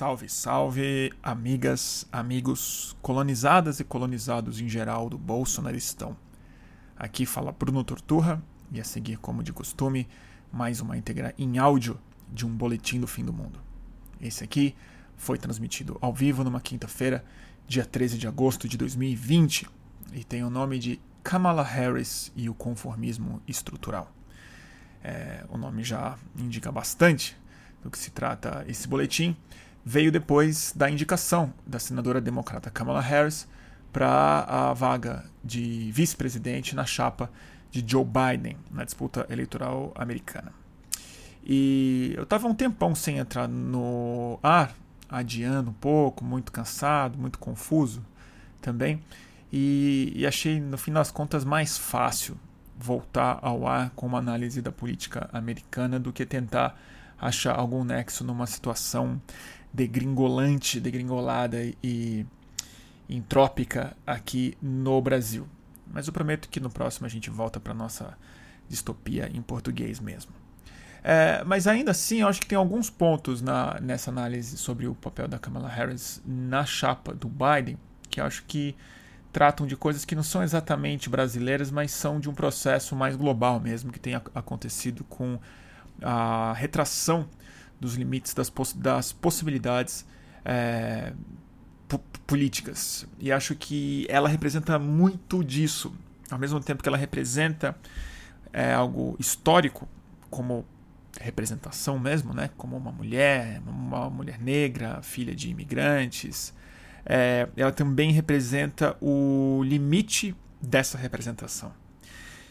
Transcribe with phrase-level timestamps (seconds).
[0.00, 6.16] Salve, salve, amigas, amigos, colonizadas e colonizados em geral do Bolsonaristão.
[6.96, 8.42] Aqui fala Bruno Torturra
[8.72, 10.08] e a seguir, como de costume,
[10.50, 12.00] mais uma íntegra em áudio
[12.32, 13.60] de um boletim do fim do mundo.
[14.18, 14.74] Esse aqui
[15.18, 17.22] foi transmitido ao vivo numa quinta-feira,
[17.68, 19.68] dia 13 de agosto de 2020,
[20.14, 24.10] e tem o nome de Kamala Harris e o conformismo estrutural.
[25.04, 27.36] É, o nome já indica bastante
[27.82, 29.36] do que se trata esse boletim
[29.84, 33.48] veio depois da indicação da senadora democrata Kamala Harris
[33.92, 37.30] para a vaga de vice-presidente na chapa
[37.70, 40.52] de Joe Biden na disputa eleitoral americana.
[41.42, 44.74] E eu estava um tempão sem entrar no ar,
[45.08, 48.04] adiando um pouco, muito cansado, muito confuso
[48.60, 49.02] também,
[49.52, 52.36] e, e achei no fim das contas mais fácil
[52.78, 56.78] voltar ao ar com uma análise da política americana do que tentar
[57.20, 59.20] achar algum nexo numa situação
[59.72, 62.26] degringolante, degringolada e
[63.08, 65.46] entrópica aqui no Brasil.
[65.86, 68.16] Mas eu prometo que no próximo a gente volta para nossa
[68.68, 70.32] distopia em português mesmo.
[71.02, 74.94] É, mas ainda assim, eu acho que tem alguns pontos na, nessa análise sobre o
[74.94, 77.78] papel da Kamala Harris na chapa do Biden
[78.10, 78.76] que eu acho que
[79.32, 83.60] tratam de coisas que não são exatamente brasileiras, mas são de um processo mais global
[83.60, 85.38] mesmo, que tem acontecido com
[86.02, 87.28] a retração
[87.80, 90.06] dos limites das, poss das possibilidades
[90.44, 91.12] é,
[92.26, 93.06] políticas.
[93.18, 95.92] E acho que ela representa muito disso.
[96.30, 97.76] Ao mesmo tempo que ela representa
[98.52, 99.88] é, algo histórico,
[100.28, 100.64] como
[101.20, 102.50] representação mesmo, né?
[102.56, 106.54] como uma mulher, uma mulher negra, filha de imigrantes.
[107.04, 111.72] É, ela também representa o limite dessa representação.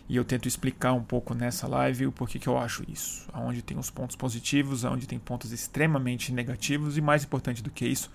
[0.10, 3.30] E eu tento explicar um pouco nessa live o porquê que eu acho isso.
[3.32, 7.86] Aonde tem os pontos positivos, aonde tem pontos extremamente negativos e mais importante do que
[7.86, 8.12] isso,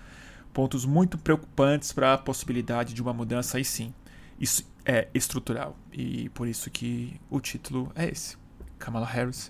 [0.53, 3.93] pontos muito preocupantes para a possibilidade de uma mudança aí sim.
[4.37, 8.37] Isso é estrutural e por isso que o título é esse:
[8.77, 9.49] Kamala Harris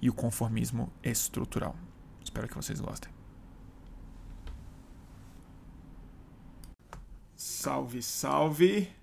[0.00, 1.74] e o conformismo estrutural.
[2.22, 3.10] Espero que vocês gostem.
[7.34, 8.95] Salve, salve!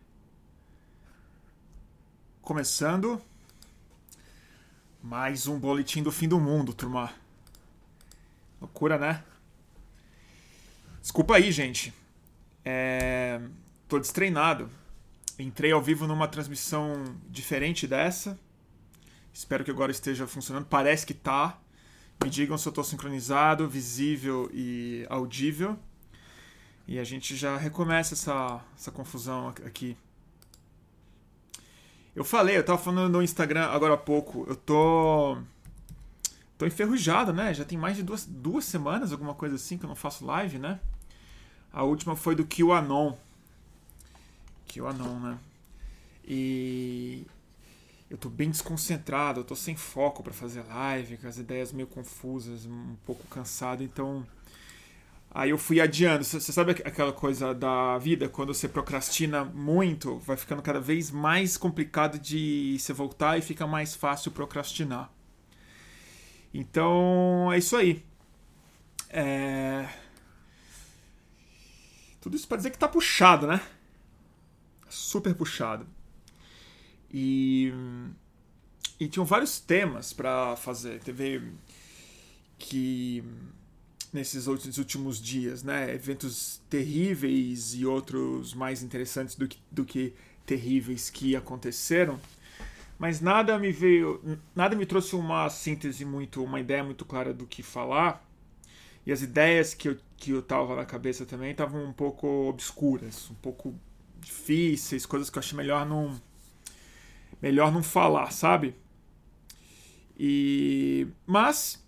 [2.43, 3.21] Começando
[5.01, 7.09] mais um boletim do fim do mundo, turma.
[8.59, 9.23] Loucura, né?
[10.99, 11.93] Desculpa aí, gente.
[12.65, 13.39] É...
[13.87, 14.69] Tô destreinado.
[15.39, 18.37] Entrei ao vivo numa transmissão diferente dessa.
[19.33, 20.65] Espero que agora esteja funcionando.
[20.65, 21.57] Parece que tá.
[22.21, 25.79] Me digam se eu tô sincronizado, visível e audível.
[26.89, 29.95] E a gente já recomeça essa, essa confusão aqui.
[32.15, 35.37] Eu falei, eu tava falando no Instagram agora há pouco, eu tô.
[36.57, 37.53] tô enferrujado, né?
[37.53, 40.59] Já tem mais de duas, duas semanas, alguma coisa assim, que eu não faço live,
[40.59, 40.79] né?
[41.71, 43.13] A última foi do QAnon.
[44.67, 45.39] QAnon, né?
[46.25, 47.25] E.
[48.09, 51.87] Eu tô bem desconcentrado, eu tô sem foco para fazer live, com as ideias meio
[51.87, 54.23] confusas, um pouco cansado, então
[55.33, 56.23] Aí eu fui adiando.
[56.23, 61.57] Você sabe aquela coisa da vida, quando você procrastina muito, vai ficando cada vez mais
[61.57, 65.11] complicado de você voltar e fica mais fácil procrastinar.
[66.53, 68.05] Então é isso aí.
[69.09, 69.89] É...
[72.21, 73.59] Tudo isso para dizer que tá puxado, né?
[74.87, 75.87] Super puxado.
[77.11, 77.73] E,
[78.99, 80.99] e tinham vários temas para fazer.
[80.99, 81.53] Teve
[82.57, 83.23] que
[84.13, 85.93] nesses últimos dias, né?
[85.93, 90.13] Eventos terríveis e outros mais interessantes do que, do que
[90.45, 92.19] terríveis que aconteceram.
[92.99, 97.47] Mas nada me veio, nada me trouxe uma síntese muito, uma ideia muito clara do
[97.47, 98.23] que falar.
[99.05, 103.29] E as ideias que eu, que eu tava na cabeça também estavam um pouco obscuras,
[103.29, 103.77] um pouco
[104.21, 106.21] difíceis, coisas que eu achei melhor não
[107.41, 108.73] melhor não falar, sabe?
[110.17, 111.82] E mas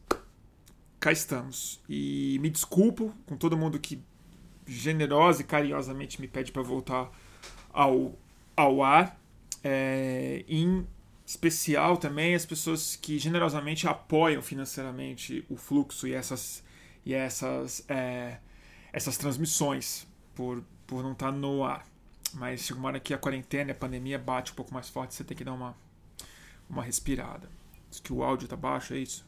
[1.06, 1.80] cá estamos.
[1.88, 4.02] E me desculpo com todo mundo que
[4.66, 7.12] generosa e carinhosamente me pede para voltar
[7.72, 8.18] ao,
[8.58, 9.16] ao ar.
[9.64, 10.88] É, em
[11.24, 16.64] especial também as pessoas que generosamente apoiam financeiramente o fluxo e essas,
[17.06, 18.40] e essas, é,
[18.92, 21.86] essas transmissões por, por não estar tá no ar.
[22.34, 25.24] Mas chega uma hora que a quarentena, a pandemia bate um pouco mais forte, você
[25.24, 25.78] tem que dar uma,
[26.68, 27.48] uma respirada.
[27.92, 29.24] Diz que o áudio tá baixo, é isso?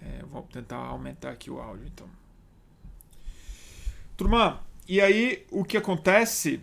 [0.00, 2.08] É, vou tentar aumentar aqui o áudio, então.
[4.16, 6.60] Turma, e aí o que acontece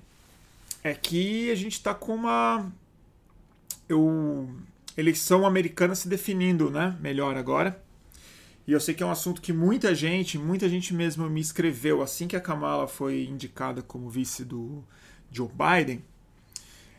[0.84, 2.72] é que a gente está com uma
[3.88, 4.50] eu,
[4.98, 6.98] eleição americana se definindo, né?
[7.00, 7.82] Melhor agora.
[8.66, 12.02] E eu sei que é um assunto que muita gente, muita gente mesmo me escreveu
[12.02, 14.84] assim que a Kamala foi indicada como vice do
[15.30, 16.04] Joe Biden.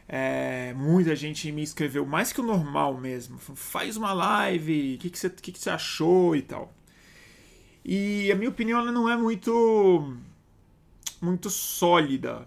[0.08, 3.38] É, muita gente me escreveu mais que o normal mesmo.
[3.38, 6.72] Faz uma live, o que, você, que, que você achou e tal.
[7.84, 10.16] E a minha opinião ela não é muito
[11.20, 12.46] muito sólida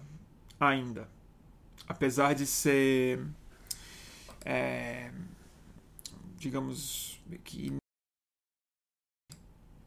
[0.58, 1.08] ainda.
[1.88, 3.20] Apesar de ser
[4.44, 5.10] é,
[6.38, 7.76] digamos que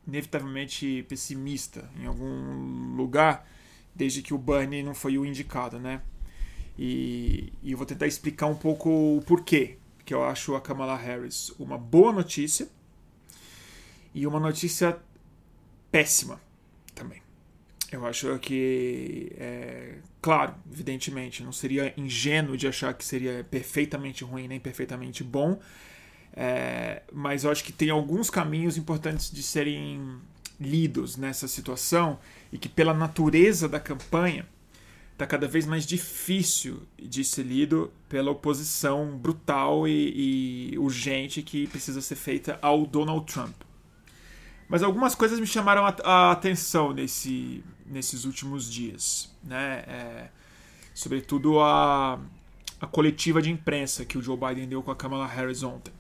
[0.06, 3.47] inevitavelmente pessimista em algum lugar,
[3.95, 6.01] desde que o Bernie não foi o indicado, né?
[6.83, 10.97] E, e eu vou tentar explicar um pouco o porquê que eu acho a Kamala
[10.97, 12.67] Harris uma boa notícia
[14.15, 14.97] e uma notícia
[15.91, 16.41] péssima
[16.95, 17.21] também.
[17.91, 24.47] Eu acho que, é, claro, evidentemente, não seria ingênuo de achar que seria perfeitamente ruim
[24.47, 25.59] nem perfeitamente bom,
[26.33, 30.17] é, mas eu acho que tem alguns caminhos importantes de serem
[30.59, 32.17] lidos nessa situação
[32.51, 34.47] e que, pela natureza da campanha,
[35.21, 41.68] está cada vez mais difícil de ser lido pela oposição brutal e, e urgente que
[41.68, 43.56] precisa ser feita ao Donald Trump.
[44.68, 49.31] Mas algumas coisas me chamaram a, a atenção nesse, nesses últimos dias.
[49.44, 49.83] Né?
[49.88, 50.29] É,
[50.91, 52.19] sobretudo a,
[52.79, 55.94] a coletiva de imprensa que o Joe Biden deu com a Kamala Harris ontem.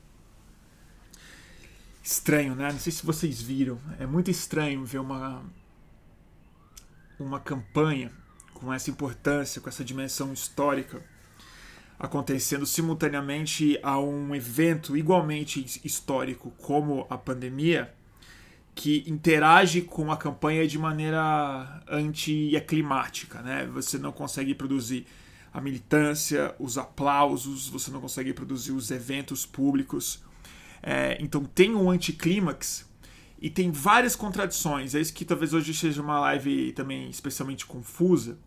[2.01, 2.71] Estranho, né?
[2.71, 3.79] Não sei se vocês viram.
[3.99, 5.43] É muito estranho ver uma,
[7.19, 8.11] uma campanha
[8.61, 11.03] com essa importância, com essa dimensão histórica
[12.01, 17.93] acontecendo simultaneamente a um evento igualmente histórico como a pandemia
[18.73, 23.43] que interage com a campanha de maneira anti-aclimática.
[23.43, 23.69] Né?
[23.73, 25.05] Você não consegue produzir
[25.53, 30.23] a militância, os aplausos, você não consegue produzir os eventos públicos.
[30.81, 32.89] É, então tem um anticlímax
[33.39, 34.95] e tem várias contradições.
[34.95, 38.39] É isso que talvez hoje seja uma live também especialmente confusa,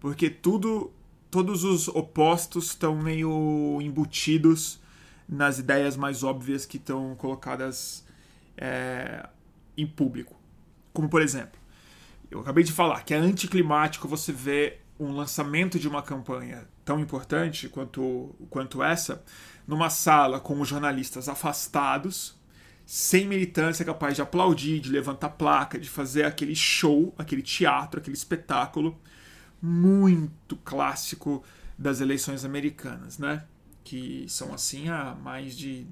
[0.00, 0.92] porque tudo,
[1.30, 4.80] todos os opostos estão meio embutidos
[5.28, 8.04] nas ideias mais óbvias que estão colocadas
[8.56, 9.28] é,
[9.76, 10.34] em público.
[10.92, 11.58] Como por exemplo,
[12.30, 16.98] eu acabei de falar que é anticlimático você ver um lançamento de uma campanha tão
[17.00, 19.22] importante quanto, quanto essa
[19.66, 22.36] numa sala com os jornalistas afastados,
[22.84, 28.16] sem militância capaz de aplaudir, de levantar placa, de fazer aquele show, aquele teatro, aquele
[28.16, 28.96] espetáculo
[29.60, 31.42] muito clássico
[31.78, 33.44] das eleições americanas, né?
[33.84, 35.86] Que são assim há mais de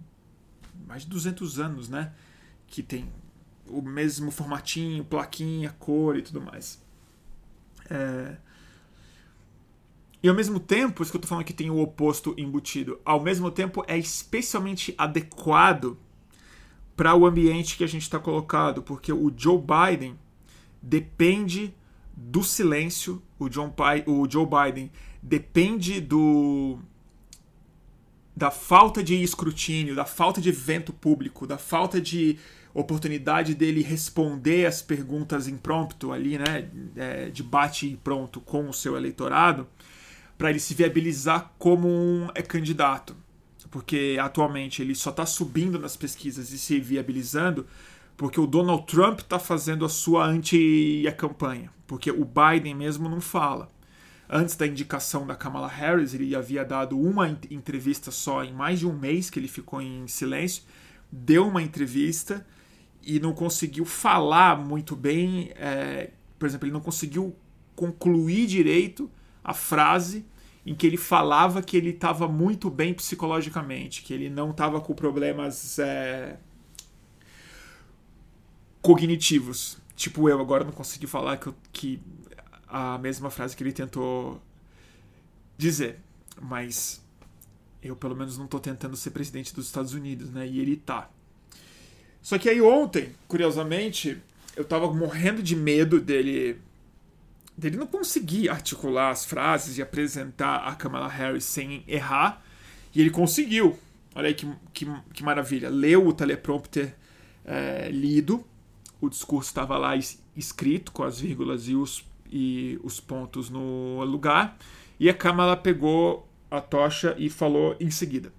[0.87, 2.13] mais de 200 anos, né?
[2.67, 3.09] Que tem
[3.67, 6.83] o mesmo formatinho, plaquinha, cor e tudo mais.
[7.89, 8.37] É...
[10.23, 13.21] E ao mesmo tempo, isso que eu tô falando que tem o oposto embutido, ao
[13.21, 15.99] mesmo tempo é especialmente adequado
[16.97, 20.19] para o ambiente que a gente está colocado, porque o Joe Biden
[20.81, 21.75] depende
[22.17, 23.75] do silêncio, o, John
[24.07, 24.91] o Joe Biden
[25.23, 26.79] depende do
[28.37, 32.37] da falta de escrutínio, da falta de evento público, da falta de
[32.75, 38.73] oportunidade dele responder as perguntas impromptu ali, né, é, de bate e pronto com o
[38.73, 39.69] seu eleitorado,
[40.37, 43.15] para ele se viabilizar como um é, candidato.
[43.71, 47.67] Porque atualmente ele só está subindo nas pesquisas e se viabilizando
[48.17, 53.73] porque o Donald Trump está fazendo a sua anti-campanha, porque o Biden mesmo não fala.
[54.29, 58.87] Antes da indicação da Kamala Harris, ele havia dado uma entrevista só em mais de
[58.87, 60.63] um mês que ele ficou em silêncio,
[61.11, 62.47] deu uma entrevista
[63.03, 65.53] e não conseguiu falar muito bem.
[65.57, 67.37] É, por exemplo, ele não conseguiu
[67.77, 69.11] concluir direito
[69.43, 70.25] a frase
[70.65, 74.95] em que ele falava que ele estava muito bem psicologicamente, que ele não estava com
[74.95, 76.39] problemas é,
[78.85, 79.79] cognitivos.
[79.97, 81.99] Tipo eu, agora não consegui falar que, eu, que
[82.69, 84.41] a mesma frase que ele tentou
[85.57, 85.99] dizer.
[86.41, 87.03] Mas
[87.83, 90.47] eu, pelo menos, não estou tentando ser presidente dos Estados Unidos, né?
[90.47, 91.09] E ele tá.
[92.21, 94.21] Só que aí ontem, curiosamente,
[94.55, 96.61] eu tava morrendo de medo dele
[97.57, 102.45] dele não conseguir articular as frases e apresentar a Kamala Harris sem errar.
[102.95, 103.79] E ele conseguiu.
[104.15, 105.71] Olha aí que, que, que maravilha.
[105.71, 106.95] Leu o teleprompter
[107.45, 108.45] é, lido.
[109.05, 109.93] O discurso estava lá
[110.37, 114.57] escrito com as vírgulas e os, e os pontos no lugar.
[114.99, 118.33] E a Kamala pegou a tocha e falou em seguida.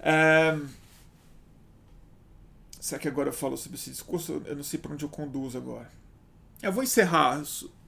[0.00, 0.58] É,
[2.86, 4.40] Será que agora eu falo sobre esse discurso?
[4.46, 5.90] Eu não sei para onde eu conduzo agora.
[6.62, 7.42] Eu vou encerrar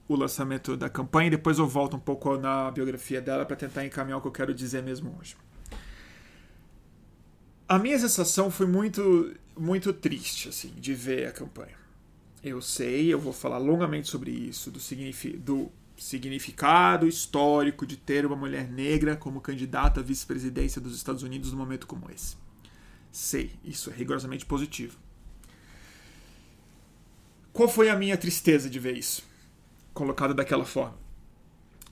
[0.08, 3.86] o lançamento da campanha e depois eu volto um pouco na biografia dela para tentar
[3.86, 5.36] encaminhar o que eu quero dizer mesmo hoje.
[7.68, 11.76] A minha sensação foi muito, muito triste, assim, de ver a campanha.
[12.42, 18.24] Eu sei, eu vou falar longamente sobre isso, do, signifi do significado histórico de ter
[18.24, 22.36] uma mulher negra como candidata à vice-presidência dos Estados Unidos num momento como esse.
[23.10, 24.96] Sei, isso é rigorosamente positivo.
[27.52, 29.24] Qual foi a minha tristeza de ver isso?
[29.92, 30.96] Colocado daquela forma.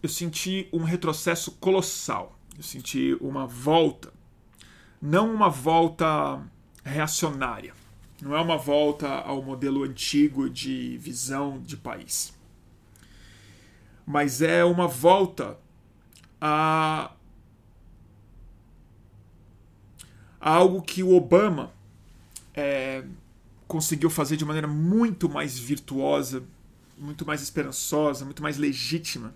[0.01, 2.39] Eu senti um retrocesso colossal.
[2.57, 4.13] Eu senti uma volta.
[5.09, 6.43] Não uma volta
[6.83, 7.73] reacionária.
[8.21, 12.35] Não é uma volta ao modelo antigo de visão de país.
[14.05, 15.57] Mas é uma volta
[16.41, 17.13] a,
[20.41, 21.71] algo que o Obama
[22.53, 23.05] é,
[23.69, 26.43] conseguiu fazer de maneira muito mais virtuosa,
[26.99, 29.33] muito mais esperançosa, muito mais legítima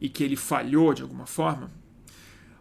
[0.00, 1.72] e que ele falhou de alguma forma,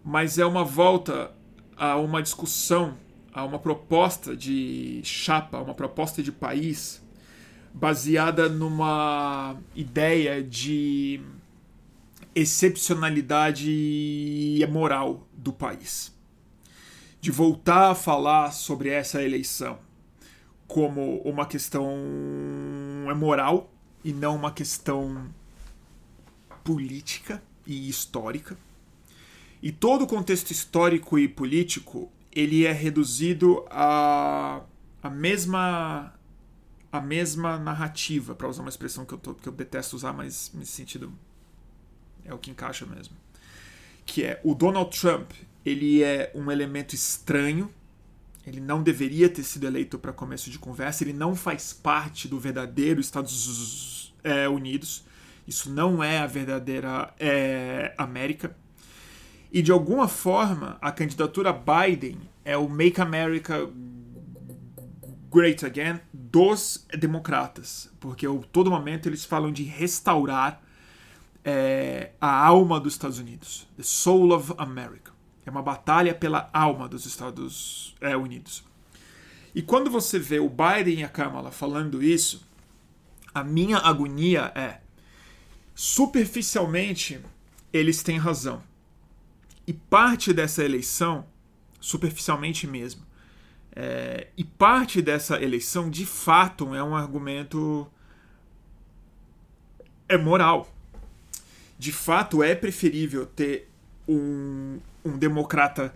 [0.04, 1.40] mas é uma volta
[1.82, 2.96] a uma discussão,
[3.34, 7.02] a uma proposta de chapa, uma proposta de país
[7.74, 11.20] baseada numa ideia de
[12.36, 16.16] excepcionalidade moral do país.
[17.20, 19.80] De voltar a falar sobre essa eleição
[20.68, 21.98] como uma questão
[23.18, 23.74] moral
[24.04, 25.34] e não uma questão
[26.64, 28.56] política e histórica.
[29.62, 34.62] E todo o contexto histórico e político ele é reduzido a,
[35.01, 36.13] a mesma
[36.91, 40.51] a mesma narrativa, para usar uma expressão que eu, tô, que eu detesto usar, mas
[40.53, 41.13] nesse sentido
[42.25, 43.15] é o que encaixa mesmo.
[44.06, 45.32] Que é o Donald Trump,
[45.65, 47.72] ele é um elemento estranho
[48.46, 51.03] ele não deveria ter sido eleito para começo de conversa.
[51.03, 54.13] Ele não faz parte do verdadeiro Estados
[54.51, 55.03] Unidos.
[55.48, 58.56] Isso não é a verdadeira é, América.
[59.51, 63.70] E de alguma forma, a candidatura Biden é o Make America
[65.29, 67.91] Great Again dos democratas.
[68.00, 70.62] Porque a todo momento eles falam de restaurar
[71.43, 73.67] é, a alma dos Estados Unidos.
[73.75, 75.12] The Soul of America.
[75.46, 78.63] É uma batalha pela alma dos Estados é, Unidos.
[79.53, 82.48] E quando você vê o Biden e a Kamala falando isso,
[83.34, 84.79] a minha agonia é
[85.75, 87.20] superficialmente
[87.74, 88.62] eles têm razão.
[89.72, 91.25] E parte dessa eleição,
[91.80, 93.04] superficialmente mesmo,
[93.74, 97.88] é, e parte dessa eleição de fato é um argumento
[100.10, 100.70] é moral.
[101.80, 103.70] De fato é preferível ter
[104.06, 105.96] um, um democrata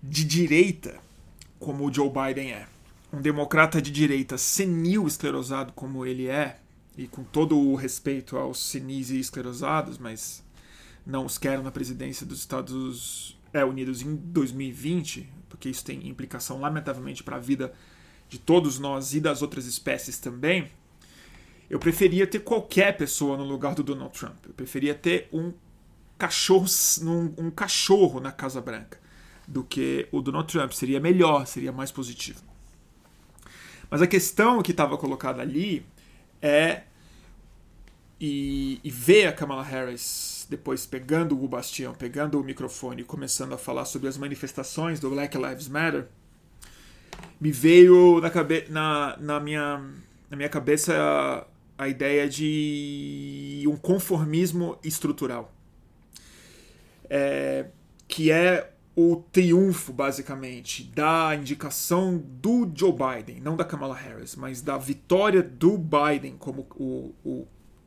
[0.00, 1.00] de direita
[1.58, 2.68] como o Joe Biden é,
[3.12, 6.60] um democrata de direita senil esclerosado como ele é,
[6.96, 10.45] e com todo o respeito aos senis e esclerosados, mas
[11.06, 16.60] não os quero na presidência dos Estados é, Unidos em 2020, porque isso tem implicação
[16.60, 17.72] lamentavelmente para a vida
[18.28, 20.70] de todos nós e das outras espécies também.
[21.70, 24.36] Eu preferia ter qualquer pessoa no lugar do Donald Trump.
[24.46, 25.52] Eu preferia ter um
[26.18, 26.66] cachorro,
[27.02, 28.98] um, um cachorro na Casa Branca
[29.46, 30.72] do que o Donald Trump.
[30.72, 32.40] Seria melhor, seria mais positivo.
[33.90, 35.86] Mas a questão que estava colocada ali
[36.42, 36.82] é.
[38.18, 43.52] E, e, ver a Kamala Harris depois pegando o bastião, pegando o microfone e começando
[43.52, 46.06] a falar sobre as manifestações do Black Lives Matter,
[47.40, 49.78] me veio na, cabe na, na, minha,
[50.30, 55.52] na minha cabeça a, a ideia de um conformismo estrutural.
[57.08, 57.66] É,
[58.08, 64.62] que é o triunfo, basicamente, da indicação do Joe Biden, não da Kamala Harris, mas
[64.62, 67.46] da vitória do Biden como o, o,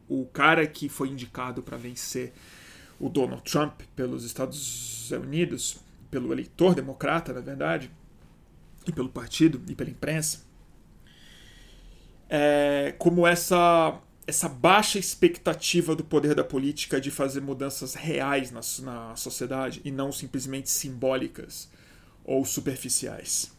[0.10, 2.34] o cara que foi indicado para vencer
[3.00, 5.78] o Donald Trump pelos Estados Unidos,
[6.12, 7.90] pelo eleitor democrata, na verdade,
[8.86, 10.42] e pelo partido e pela imprensa,
[12.30, 18.62] é, como essa essa baixa expectativa do poder da política de fazer mudanças reais na,
[18.84, 21.68] na sociedade e não simplesmente simbólicas
[22.24, 23.52] ou superficiais.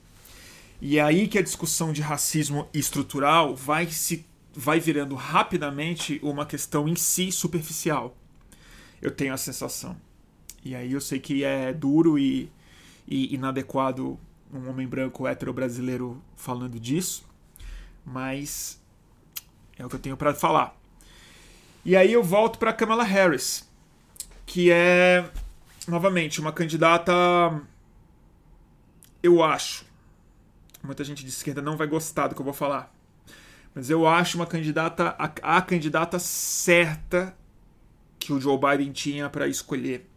[0.81, 6.45] E é aí que a discussão de racismo estrutural vai se vai virando rapidamente uma
[6.45, 8.17] questão em si superficial.
[9.01, 9.97] Eu tenho a sensação.
[10.65, 12.51] E aí eu sei que é duro e,
[13.07, 14.19] e inadequado
[14.53, 17.25] um homem branco hétero brasileiro falando disso,
[18.05, 18.81] mas
[19.79, 20.77] é o que eu tenho para falar.
[21.85, 23.69] E aí eu volto para Kamala Harris,
[24.45, 25.31] que é
[25.89, 27.13] novamente uma candidata
[29.23, 29.85] eu acho.
[30.83, 32.93] Muita gente de esquerda não vai gostar do que eu vou falar.
[33.75, 37.37] Mas eu acho uma candidata a, a candidata certa
[38.19, 40.09] que o Joe Biden tinha para escolher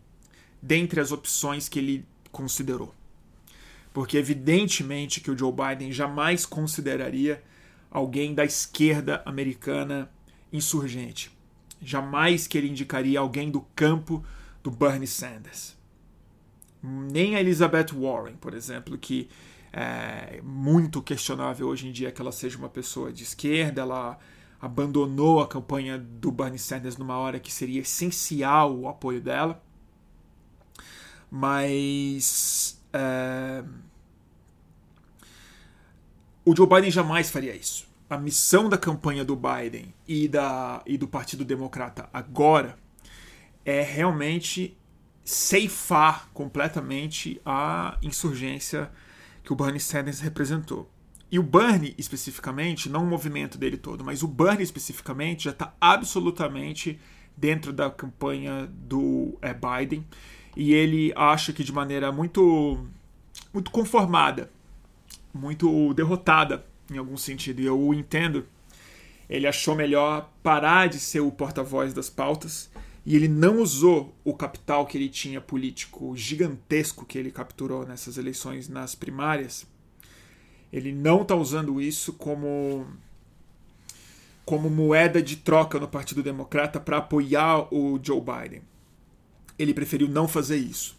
[0.61, 2.93] dentre as opções que ele considerou.
[3.93, 7.41] porque evidentemente que o Joe Biden jamais consideraria
[7.91, 10.09] alguém da esquerda americana
[10.51, 11.31] insurgente.
[11.79, 14.25] Jamais que ele indicaria alguém do campo
[14.63, 15.77] do Bernie Sanders.
[16.81, 19.29] Nem a Elizabeth Warren, por exemplo, que
[19.73, 24.19] é muito questionável hoje em dia que ela seja uma pessoa de esquerda, ela
[24.61, 29.61] abandonou a campanha do Bernie Sanders numa hora que seria essencial o apoio dela.
[31.29, 33.63] Mas é,
[36.45, 37.87] o Joe Biden jamais faria isso.
[38.07, 42.77] A missão da campanha do Biden e, da, e do Partido Democrata agora
[43.65, 44.77] é realmente
[45.25, 48.91] ceifar completamente a insurgência
[49.43, 50.89] que o Bernie Sanders representou.
[51.31, 55.73] E o Bernie, especificamente, não o movimento dele todo, mas o Bernie especificamente já está
[55.81, 56.99] absolutamente
[57.35, 60.05] dentro da campanha do é, Biden
[60.55, 62.85] e ele acha que de maneira muito,
[63.51, 64.51] muito conformada,
[65.33, 68.45] muito derrotada em algum sentido, e eu o entendo.
[69.29, 72.69] Ele achou melhor parar de ser o porta-voz das pautas
[73.05, 78.17] e ele não usou o capital que ele tinha político gigantesco que ele capturou nessas
[78.17, 79.67] eleições nas primárias
[80.73, 82.87] ele não está usando isso como
[84.43, 88.61] como moeda de troca no Partido Democrata para apoiar o Joe Biden.
[89.57, 90.97] Ele preferiu não fazer isso.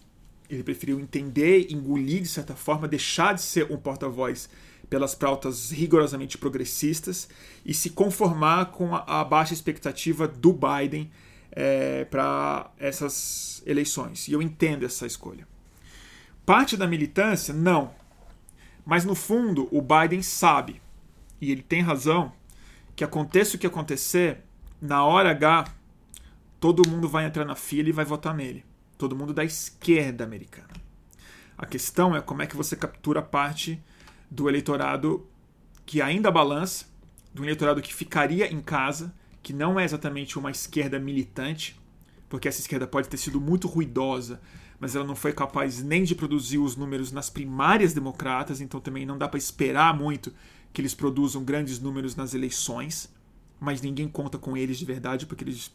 [0.48, 4.48] Ele preferiu entender, engolir de certa forma, deixar de ser um porta-voz
[4.88, 7.28] pelas pautas rigorosamente progressistas
[7.66, 11.10] e se conformar com a, a baixa expectativa do Biden
[11.54, 14.26] é, para essas eleições.
[14.28, 15.46] E eu entendo essa escolha.
[16.44, 17.94] Parte da militância, não.
[18.84, 20.82] Mas no fundo, o Biden sabe,
[21.40, 22.32] e ele tem razão,
[22.94, 24.42] que aconteça o que acontecer,
[24.80, 25.72] na hora H,
[26.60, 28.64] todo mundo vai entrar na fila e vai votar nele.
[28.98, 30.68] Todo mundo da esquerda americana.
[31.56, 33.82] A questão é como é que você captura parte
[34.30, 35.26] do eleitorado
[35.86, 36.86] que ainda balança,
[37.32, 41.80] do eleitorado que ficaria em casa, que não é exatamente uma esquerda militante,
[42.28, 44.40] porque essa esquerda pode ter sido muito ruidosa
[44.84, 49.06] mas ela não foi capaz nem de produzir os números nas primárias democratas, então também
[49.06, 50.32] não dá para esperar muito
[50.72, 53.10] que eles produzam grandes números nas eleições,
[53.60, 55.72] mas ninguém conta com eles de verdade, porque eles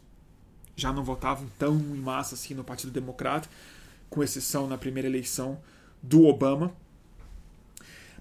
[0.76, 3.48] já não votavam tão em massa assim no Partido Democrata,
[4.08, 5.58] com exceção na primeira eleição
[6.02, 6.72] do Obama.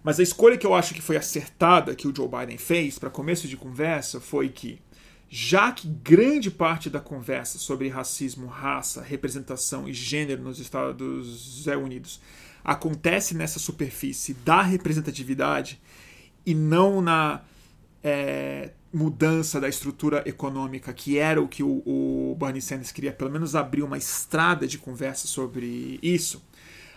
[0.02, 3.10] Mas a escolha que eu acho que foi acertada que o Joe Biden fez para
[3.10, 4.80] começo de conversa foi que
[5.30, 12.20] já que grande parte da conversa sobre racismo, raça, representação e gênero nos Estados Unidos
[12.64, 15.80] acontece nessa superfície da representatividade
[16.44, 17.42] e não na
[18.04, 23.30] é, mudança da estrutura econômica, que era o que o, o Bernie Sanders queria, pelo
[23.30, 26.44] menos abrir uma estrada de conversa sobre isso.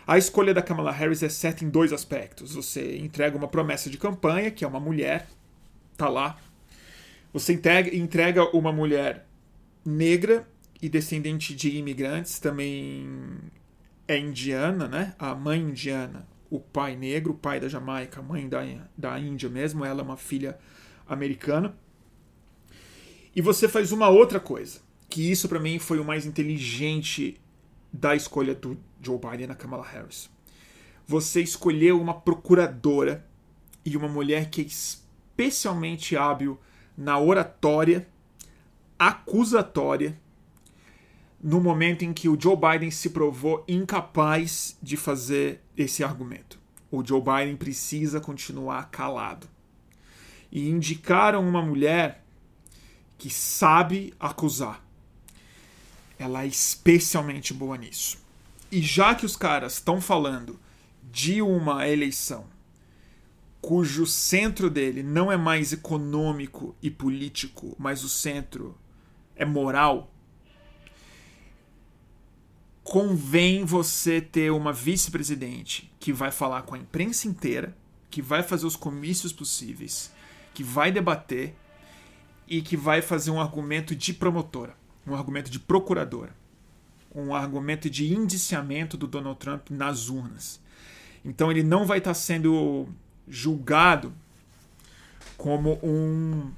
[0.06, 2.54] A escolha da Kamala Harris é certa em dois aspectos.
[2.54, 5.28] Você entrega uma promessa de campanha, que é uma mulher,
[5.96, 6.38] tá lá
[7.32, 7.52] você
[7.92, 9.26] entrega uma mulher
[9.84, 10.48] negra
[10.80, 13.38] e descendente de imigrantes, também
[14.06, 15.14] é indiana, né?
[15.18, 18.60] A mãe indiana, o pai negro, o pai da Jamaica, a mãe da,
[18.96, 20.58] da Índia mesmo, ela é uma filha
[21.08, 21.74] americana.
[23.34, 27.40] E você faz uma outra coisa, que isso para mim foi o mais inteligente
[27.92, 30.28] da escolha do Joe Biden na Kamala Harris.
[31.06, 33.26] Você escolheu uma procuradora
[33.84, 36.58] e uma mulher que é especialmente hábil
[36.96, 38.06] na oratória
[38.98, 40.18] acusatória
[41.42, 46.58] no momento em que o Joe Biden se provou incapaz de fazer esse argumento.
[46.90, 49.48] O Joe Biden precisa continuar calado.
[50.52, 52.22] E indicaram uma mulher
[53.18, 54.84] que sabe acusar.
[56.18, 58.18] Ela é especialmente boa nisso.
[58.70, 60.60] E já que os caras estão falando
[61.02, 62.44] de uma eleição
[63.62, 68.76] cujo centro dele não é mais econômico e político, mas o centro
[69.36, 70.12] é moral,
[72.82, 77.76] convém você ter uma vice-presidente que vai falar com a imprensa inteira,
[78.10, 80.12] que vai fazer os comícios possíveis,
[80.52, 81.54] que vai debater
[82.48, 86.34] e que vai fazer um argumento de promotora, um argumento de procuradora,
[87.14, 90.60] um argumento de indiciamento do Donald Trump nas urnas.
[91.24, 92.88] Então ele não vai estar sendo
[93.28, 94.12] julgado
[95.36, 96.50] como um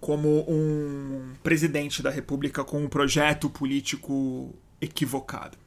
[0.00, 5.58] como um presidente da República com um projeto político equivocado.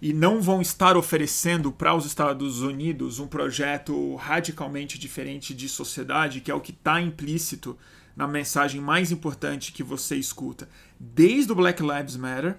[0.00, 6.40] E não vão estar oferecendo para os Estados Unidos um projeto radicalmente diferente de sociedade,
[6.40, 7.76] que é o que está implícito
[8.16, 12.58] na mensagem mais importante que você escuta, desde o Black Lives Matter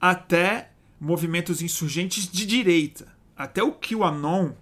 [0.00, 3.19] até movimentos insurgentes de direita.
[3.40, 4.52] Até o QAnon,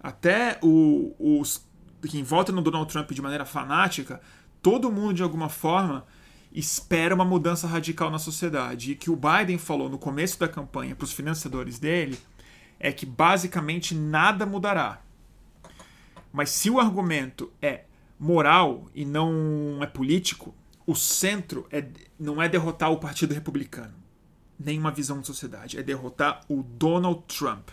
[0.00, 1.64] até o, os
[2.10, 4.20] quem vota no Donald Trump de maneira fanática,
[4.60, 6.04] todo mundo de alguma forma
[6.52, 8.90] espera uma mudança radical na sociedade.
[8.90, 12.18] E que o Biden falou no começo da campanha para os financiadores dele
[12.80, 15.00] é que basicamente nada mudará.
[16.32, 17.84] Mas se o argumento é
[18.18, 20.52] moral e não é político,
[20.84, 21.86] o centro é,
[22.18, 23.94] não é derrotar o Partido Republicano,
[24.58, 27.70] nem uma visão de sociedade, é derrotar o Donald Trump.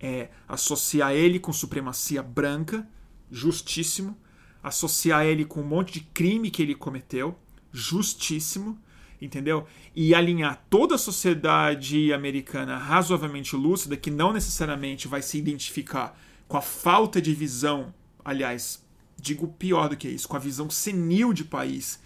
[0.00, 2.86] É associar ele com supremacia branca,
[3.30, 4.16] justíssimo,
[4.62, 7.38] associar ele com um monte de crime que ele cometeu,
[7.72, 8.78] justíssimo,
[9.20, 9.66] entendeu?
[9.94, 16.56] E alinhar toda a sociedade americana razoavelmente lúcida, que não necessariamente vai se identificar com
[16.56, 17.92] a falta de visão,
[18.24, 18.84] aliás,
[19.16, 22.00] digo pior do que isso, com a visão senil de país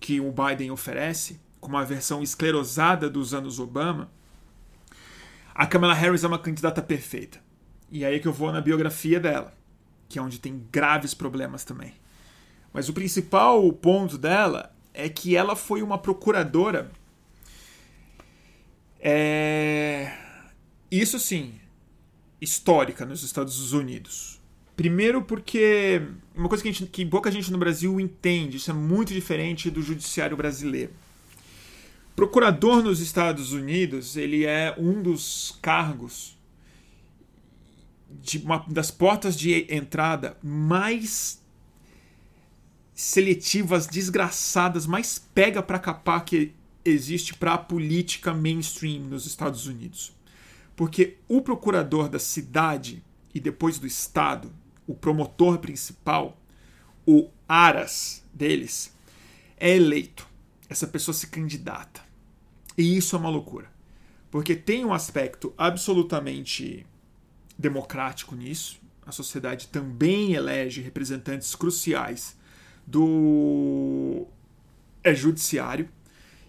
[0.00, 4.10] que o Biden oferece, com uma versão esclerosada dos anos Obama,
[5.54, 7.40] a Kamala Harris é uma candidata perfeita.
[7.90, 9.56] E aí é que eu vou na biografia dela,
[10.06, 11.94] que é onde tem graves problemas também.
[12.70, 16.90] Mas o principal ponto dela é que ela foi uma procuradora.
[19.00, 20.12] É...
[20.90, 21.54] Isso sim,
[22.42, 24.38] histórica nos Estados Unidos.
[24.76, 26.02] Primeiro porque
[26.34, 29.80] uma coisa que, gente, que pouca gente no Brasil entende, isso é muito diferente do
[29.80, 30.92] judiciário brasileiro.
[32.14, 36.38] Procurador nos Estados Unidos, ele é um dos cargos
[38.08, 41.42] de uma das portas de entrada mais
[42.94, 50.14] seletivas, desgraçadas, mais pega para capar que existe para a política mainstream nos Estados Unidos.
[50.76, 53.02] Porque o procurador da cidade
[53.34, 54.52] e depois do estado,
[54.86, 56.40] o promotor principal,
[57.04, 58.94] o aras deles,
[59.56, 60.28] é eleito.
[60.68, 62.03] Essa pessoa se candidata.
[62.76, 63.72] E isso é uma loucura.
[64.30, 66.86] Porque tem um aspecto absolutamente
[67.58, 68.80] democrático nisso.
[69.06, 72.36] A sociedade também elege representantes cruciais
[72.86, 74.26] do
[75.02, 75.88] é judiciário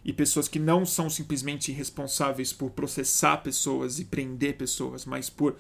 [0.04, 5.58] e pessoas que não são simplesmente responsáveis por processar pessoas e prender pessoas, mas por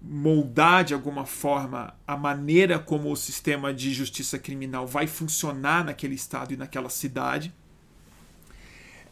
[0.00, 6.14] moldar de alguma forma a maneira como o sistema de justiça criminal vai funcionar naquele
[6.14, 7.52] estado e naquela cidade.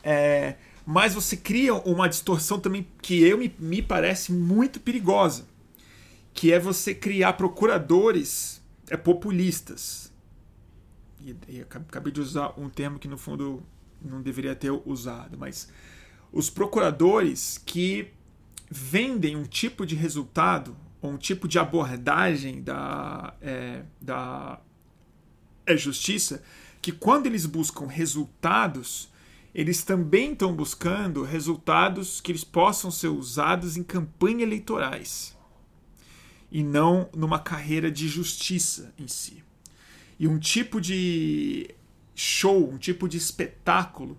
[0.03, 0.55] É,
[0.91, 5.47] mas você cria uma distorção também que eu me, me parece muito perigosa,
[6.33, 10.11] que é você criar procuradores é, populistas.
[11.21, 13.63] E, e acabei de usar um termo que no fundo
[14.01, 15.69] não deveria ter usado, mas
[16.33, 18.09] os procuradores que
[18.71, 24.59] vendem um tipo de resultado ou um tipo de abordagem da, é, da
[25.67, 26.43] é, justiça
[26.81, 29.08] que quando eles buscam resultados,
[29.59, 35.37] eles também estão buscando resultados que eles possam ser usados em campanhas eleitorais
[36.49, 39.43] e não numa carreira de justiça em si.
[40.17, 41.75] E um tipo de
[42.15, 44.17] show, um tipo de espetáculo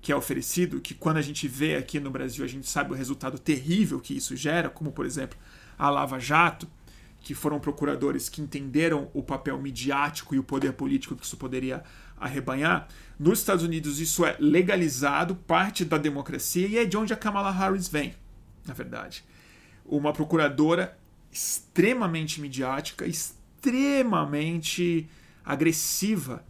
[0.00, 2.96] que é oferecido, que quando a gente vê aqui no Brasil a gente sabe o
[2.96, 5.38] resultado terrível que isso gera, como por exemplo
[5.78, 6.66] a Lava Jato,
[7.20, 11.84] que foram procuradores que entenderam o papel midiático e o poder político que isso poderia
[12.20, 12.88] arrebanhar.
[13.18, 17.50] Nos Estados Unidos isso é legalizado, parte da democracia e é de onde a Kamala
[17.50, 18.14] Harris vem,
[18.66, 19.24] na verdade.
[19.84, 20.96] Uma procuradora
[21.30, 25.08] extremamente midiática, extremamente
[25.44, 26.44] agressiva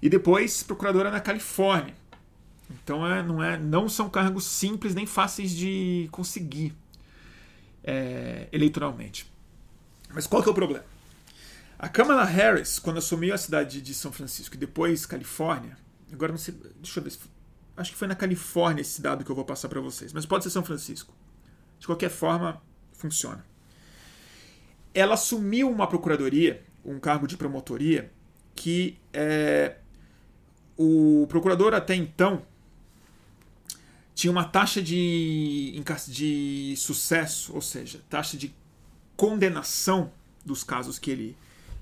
[0.02, 1.94] E depois procuradora na Califórnia.
[2.70, 6.74] Então é, não, é, não são cargos simples nem fáceis de conseguir
[7.82, 9.30] é, eleitoralmente.
[10.12, 10.84] Mas qual que é o problema?
[11.78, 15.76] A Kamala Harris, quando assumiu a cidade de São Francisco e depois Califórnia,
[16.12, 17.12] agora não sei, deixa eu ver,
[17.76, 20.42] acho que foi na Califórnia esse dado que eu vou passar para vocês, mas pode
[20.42, 21.14] ser São Francisco.
[21.78, 22.62] De qualquer forma,
[22.94, 23.44] funciona.
[24.94, 28.10] Ela assumiu uma procuradoria, um cargo de promotoria,
[28.54, 29.76] que é,
[30.78, 32.42] o procurador até então
[34.16, 38.52] tinha uma taxa de, de sucesso, ou seja, taxa de
[39.14, 40.10] condenação
[40.42, 41.36] dos casos que ele,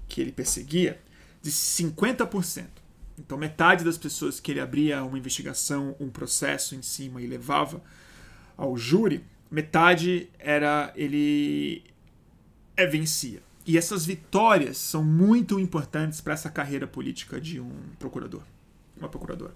[0.09, 1.01] que ele perseguia,
[1.41, 2.67] de 50%.
[3.17, 7.81] Então, metade das pessoas que ele abria uma investigação, um processo em cima e levava
[8.57, 11.85] ao júri, metade era ele
[12.77, 13.41] é, vencia.
[13.65, 18.43] E essas vitórias são muito importantes para essa carreira política de um procurador,
[18.97, 19.55] uma procuradora.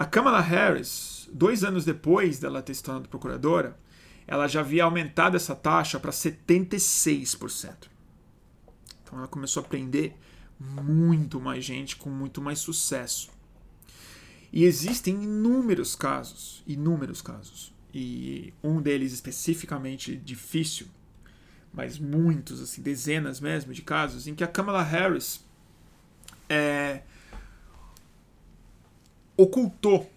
[0.00, 3.78] A Kamala Harris, dois anos depois dela ter se tornado procuradora,
[4.26, 7.86] ela já havia aumentado essa taxa para 76%.
[9.02, 10.16] Então ela começou a prender
[10.58, 13.30] muito mais gente com muito mais sucesso.
[14.50, 17.70] E existem inúmeros casos, inúmeros casos.
[17.92, 20.86] E um deles especificamente difícil,
[21.74, 25.44] mas muitos, assim, dezenas mesmo de casos, em que a Kamala Harris
[26.48, 27.02] é,
[29.42, 30.10] ocultou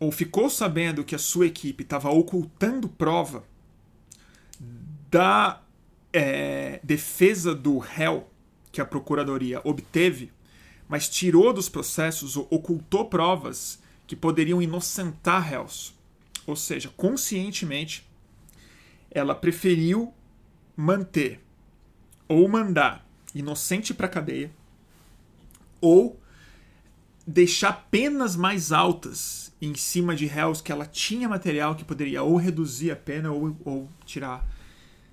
[0.00, 3.44] ou ficou sabendo que a sua equipe estava ocultando prova
[5.10, 5.62] da
[6.12, 8.28] é, defesa do réu
[8.72, 10.32] que a procuradoria obteve,
[10.88, 15.94] mas tirou dos processos ou ocultou provas que poderiam inocentar réus.
[16.46, 18.06] Ou seja, conscientemente,
[19.10, 20.12] ela preferiu
[20.76, 21.40] manter
[22.28, 24.50] ou mandar inocente para cadeia
[25.80, 26.18] ou
[27.26, 32.36] deixar penas mais altas em cima de réus que ela tinha material que poderia ou
[32.36, 34.46] reduzir a pena ou, ou tirar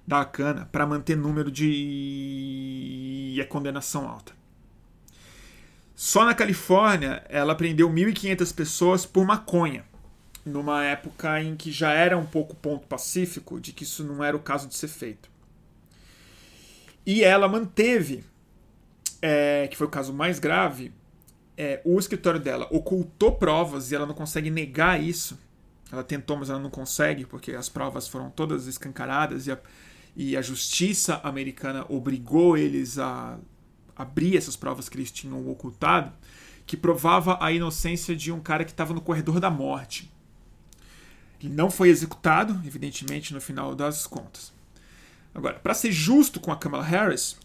[0.06, 4.34] da cana para manter número de a condenação alta.
[5.96, 9.86] Só na Califórnia ela prendeu 1.500 pessoas por maconha,
[10.46, 14.36] numa época em que já era um pouco ponto pacífico de que isso não era
[14.36, 15.30] o caso de ser feito.
[17.06, 18.24] E ela manteve,
[19.22, 20.92] é, que foi o caso mais grave,
[21.62, 25.38] é, o escritório dela ocultou provas e ela não consegue negar isso.
[25.92, 29.60] Ela tentou, mas ela não consegue, porque as provas foram todas escancaradas e a,
[30.16, 33.38] e a justiça americana obrigou eles a
[33.96, 36.12] abrir essas provas que eles tinham ocultado,
[36.66, 40.12] que provava a inocência de um cara que estava no corredor da morte.
[41.40, 44.52] Ele não foi executado, evidentemente, no final das contas.
[45.32, 47.38] Agora, para ser justo com a Kamala Harris,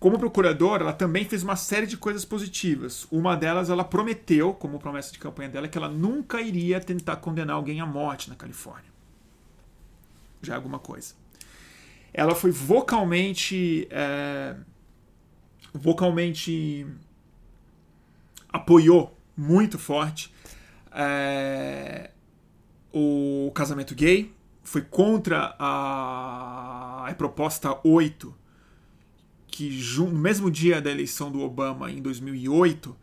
[0.00, 3.06] como procuradora, ela também fez uma série de coisas positivas.
[3.10, 7.56] Uma delas, ela prometeu, como promessa de campanha dela, que ela nunca iria tentar condenar
[7.56, 8.90] alguém à morte na Califórnia.
[10.40, 11.14] Já é alguma coisa.
[12.14, 13.88] Ela foi vocalmente.
[13.90, 14.54] É,
[15.72, 16.86] vocalmente.
[18.52, 20.32] apoiou muito forte
[20.92, 22.10] é,
[22.92, 24.32] o casamento gay.
[24.62, 28.47] Foi contra a, a proposta 8
[29.50, 32.96] que no mesmo dia da eleição do Obama em 2008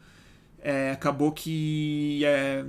[0.60, 2.66] é, acabou que é,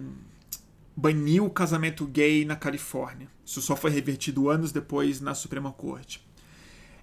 [0.97, 3.29] baniu o casamento gay na Califórnia.
[3.45, 6.27] Isso só foi revertido anos depois na Suprema Corte.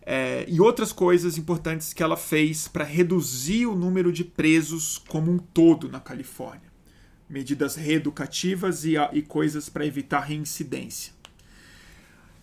[0.06, 5.32] É, e outras coisas importantes que ela fez para reduzir o número de presos como
[5.32, 6.74] um todo na Califórnia.
[7.30, 11.14] Medidas reeducativas e, e coisas para evitar reincidência.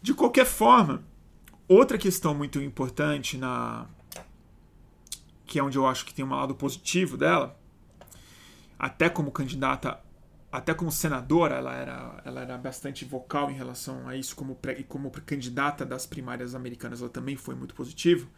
[0.00, 1.04] De qualquer forma,
[1.68, 3.86] outra questão muito importante na,
[5.50, 7.58] que é onde eu acho que tem um lado positivo dela,
[8.78, 9.98] até como candidata,
[10.52, 14.80] até como senadora, ela era, ela era bastante vocal em relação a isso, como, pré,
[14.84, 18.28] como candidata das primárias americanas, ela também foi muito positivo.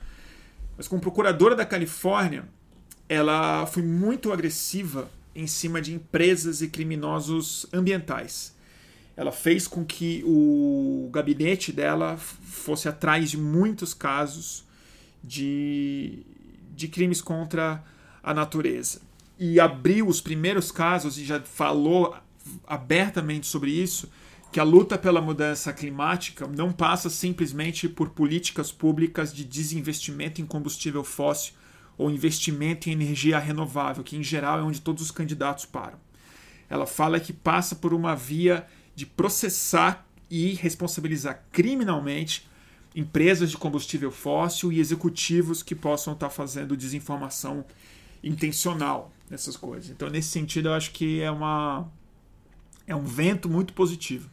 [0.74, 2.48] Mas como procuradora da Califórnia,
[3.06, 8.56] ela foi muito agressiva em cima de empresas e criminosos ambientais.
[9.14, 14.64] Ela fez com que o gabinete dela fosse atrás de muitos casos
[15.22, 16.24] de,
[16.74, 17.82] de crimes contra
[18.22, 19.00] a natureza.
[19.38, 22.16] E abriu os primeiros casos e já falou
[22.66, 24.10] abertamente sobre isso,
[24.50, 30.46] que a luta pela mudança climática não passa simplesmente por políticas públicas de desinvestimento em
[30.46, 31.54] combustível fóssil
[31.96, 35.98] ou investimento em energia renovável, que em geral é onde todos os candidatos param.
[36.68, 42.48] Ela fala que passa por uma via de processar e responsabilizar criminalmente
[42.94, 47.64] empresas de combustível fóssil e executivos que possam estar fazendo desinformação
[48.22, 49.90] intencional nessas coisas.
[49.90, 51.88] Então, nesse sentido, eu acho que é uma
[52.86, 54.28] é um vento muito positivo.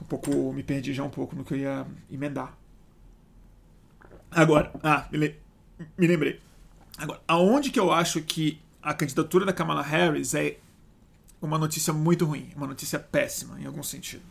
[0.00, 2.56] Um pouco me perdi já um pouco no que eu ia emendar.
[4.30, 5.34] Agora, ah, me,
[5.96, 6.40] me lembrei.
[6.98, 10.58] Agora, aonde que eu acho que a candidatura da Kamala Harris é
[11.40, 14.22] uma notícia muito ruim, uma notícia péssima em algum sentido.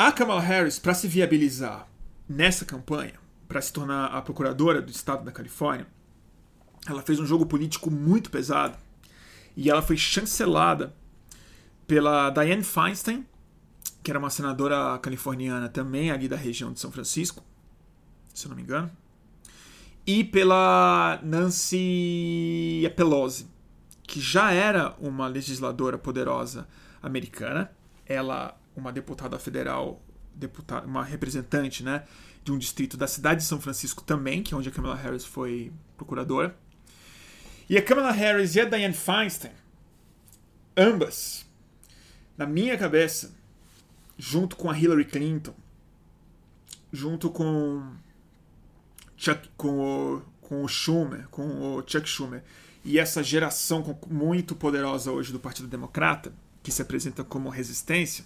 [0.00, 1.88] A Kamala Harris, para se viabilizar
[2.28, 3.14] nessa campanha,
[3.48, 5.88] para se tornar a procuradora do estado da Califórnia,
[6.86, 8.78] ela fez um jogo político muito pesado
[9.56, 10.94] e ela foi chancelada
[11.84, 13.26] pela Dianne Feinstein,
[14.00, 17.42] que era uma senadora californiana também ali da região de São Francisco,
[18.32, 18.88] se eu não me engano,
[20.06, 23.48] e pela Nancy Pelosi,
[24.04, 26.68] que já era uma legisladora poderosa
[27.02, 27.72] americana.
[28.06, 30.02] Ela uma deputada federal,
[30.34, 32.04] deputada, uma representante né,
[32.44, 35.24] de um distrito da cidade de São Francisco também, que é onde a Kamala Harris
[35.24, 36.56] foi procuradora.
[37.68, 39.52] E a Kamala Harris e a Dianne Feinstein,
[40.76, 41.46] ambas,
[42.36, 43.34] na minha cabeça,
[44.16, 45.54] junto com a Hillary Clinton,
[46.92, 47.94] junto com
[49.16, 52.42] Chuck, com o, com o Schumer, com o Chuck Schumer,
[52.84, 58.24] e essa geração muito poderosa hoje do Partido Democrata, que se apresenta como resistência,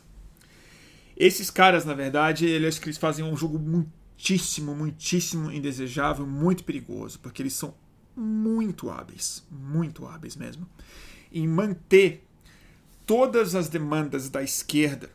[1.16, 7.42] esses caras, na verdade, eles, eles fazem um jogo muitíssimo, muitíssimo indesejável, muito perigoso, porque
[7.42, 7.75] eles são
[8.16, 10.66] muito hábeis, muito hábeis mesmo,
[11.33, 12.27] em manter
[13.07, 15.11] todas as demandas da esquerda,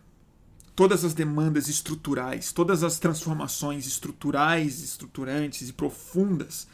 [0.76, 6.68] todas as demandas estruturais, todas as transformações estruturais, estruturantes e profundas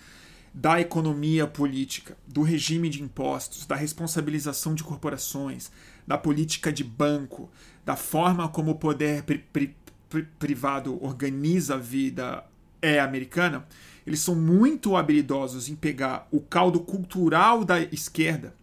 [0.53, 5.71] da economia política, do regime de impostos, da responsabilização de corporações,
[6.05, 7.49] da política de banco,
[7.85, 9.75] da forma como o poder pri pri
[10.09, 12.45] pri privado organiza a vida
[12.81, 13.65] é americana,
[14.05, 18.53] eles são muito habilidosos em pegar o caldo cultural da esquerda,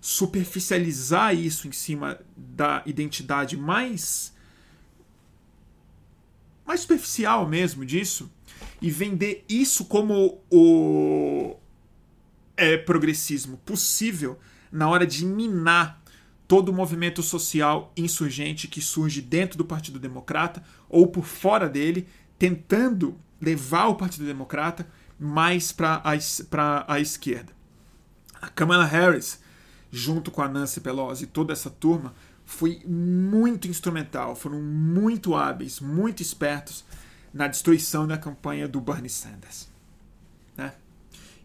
[0.00, 4.36] superficializar isso em cima da identidade mais
[6.66, 8.30] mais superficial mesmo disso
[8.82, 11.56] e vender isso como o
[12.56, 14.38] é, progressismo possível
[14.70, 16.02] na hora de minar
[16.48, 22.08] todo o movimento social insurgente que surge dentro do Partido Democrata ou por fora dele,
[22.38, 24.88] tentando levar o Partido Democrata
[25.20, 27.52] mais para a, esquerda.
[28.40, 29.40] A Kamala Harris,
[29.90, 32.14] junto com a Nancy Pelosi e toda essa turma,
[32.46, 36.82] foi muito instrumental, foram muito hábeis, muito espertos
[37.32, 39.68] na destruição da campanha do Bernie Sanders.
[40.56, 40.72] Né?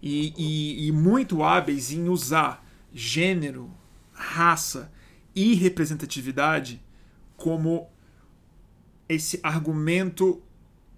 [0.01, 3.69] E, e, e muito hábeis em usar gênero,
[4.23, 4.91] raça
[5.35, 6.81] e representatividade
[7.35, 7.89] como
[9.09, 10.41] esse argumento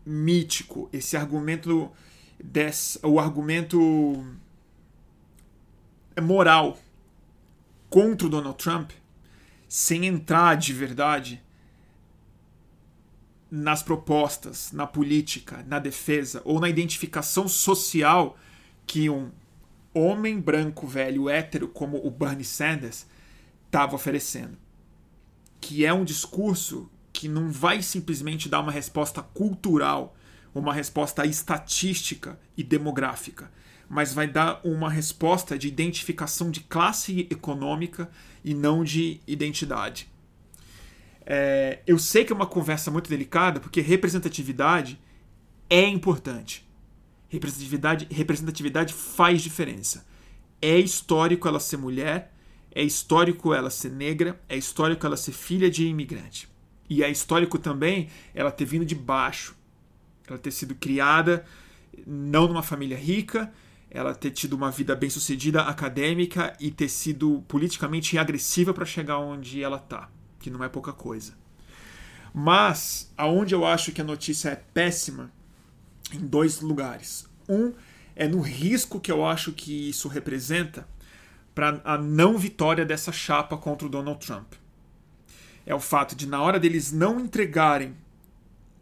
[0.06, 1.92] mítico, esse argumento
[2.42, 4.24] desse, o argumento
[6.22, 6.78] moral
[7.90, 8.92] contra o Donald Trump,
[9.68, 11.42] sem entrar de verdade
[13.50, 18.38] nas propostas, na política, na defesa ou na identificação social
[18.86, 19.32] que um
[19.94, 23.08] homem branco velho hétero como o Bernie Sanders
[23.76, 24.58] estava oferecendo.
[25.60, 30.16] Que é um discurso que não vai simplesmente dar uma resposta cultural,
[30.54, 33.52] uma resposta estatística e demográfica,
[33.90, 38.10] mas vai dar uma resposta de identificação de classe econômica
[38.44, 40.10] e não de identidade.
[41.26, 45.00] É, eu sei que é uma conversa muito delicada, porque representatividade
[45.70, 46.66] é importante.
[47.28, 50.06] Representatividade, representatividade faz diferença.
[50.62, 52.35] É histórico ela ser mulher,
[52.76, 56.50] é histórico ela ser negra, é histórico ela ser filha de imigrante.
[56.90, 59.56] E é histórico também ela ter vindo de baixo,
[60.28, 61.46] ela ter sido criada
[62.06, 63.52] não numa família rica,
[63.90, 69.20] ela ter tido uma vida bem sucedida acadêmica e ter sido politicamente agressiva para chegar
[69.20, 71.34] onde ela está, que não é pouca coisa.
[72.34, 75.32] Mas aonde eu acho que a notícia é péssima,
[76.12, 77.26] em dois lugares.
[77.48, 77.74] Um
[78.16, 80.86] é no risco que eu acho que isso representa
[81.56, 84.54] para a não vitória dessa chapa contra o Donald Trump.
[85.66, 87.96] É o fato de, na hora deles não entregarem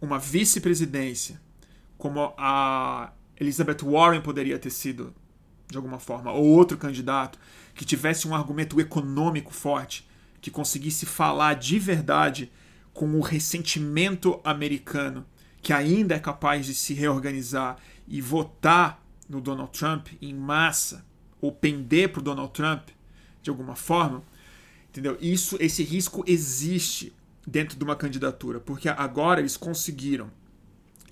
[0.02, 1.40] uma vice-presidência,
[1.98, 5.14] como a Elizabeth Warren poderia ter sido,
[5.70, 7.40] de alguma forma, ou outro candidato,
[7.76, 10.06] que tivesse um argumento econômico forte,
[10.42, 12.52] que conseguisse falar de verdade
[12.92, 15.26] com o ressentimento americano,
[15.62, 21.06] que ainda é capaz de se reorganizar e votar no Donald Trump em massa
[21.44, 22.88] ou pender para o Donald Trump
[23.42, 24.24] de alguma forma,
[24.90, 25.18] entendeu?
[25.20, 27.12] Isso, esse risco existe
[27.46, 30.32] dentro de uma candidatura, porque agora eles conseguiram,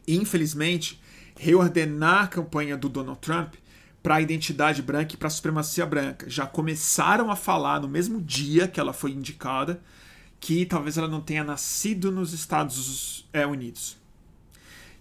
[0.08, 1.02] infelizmente,
[1.38, 3.56] reordenar a campanha do Donald Trump
[4.02, 6.30] para a identidade branca e para a supremacia branca.
[6.30, 9.84] Já começaram a falar no mesmo dia que ela foi indicada
[10.40, 13.98] que talvez ela não tenha nascido nos Estados Unidos,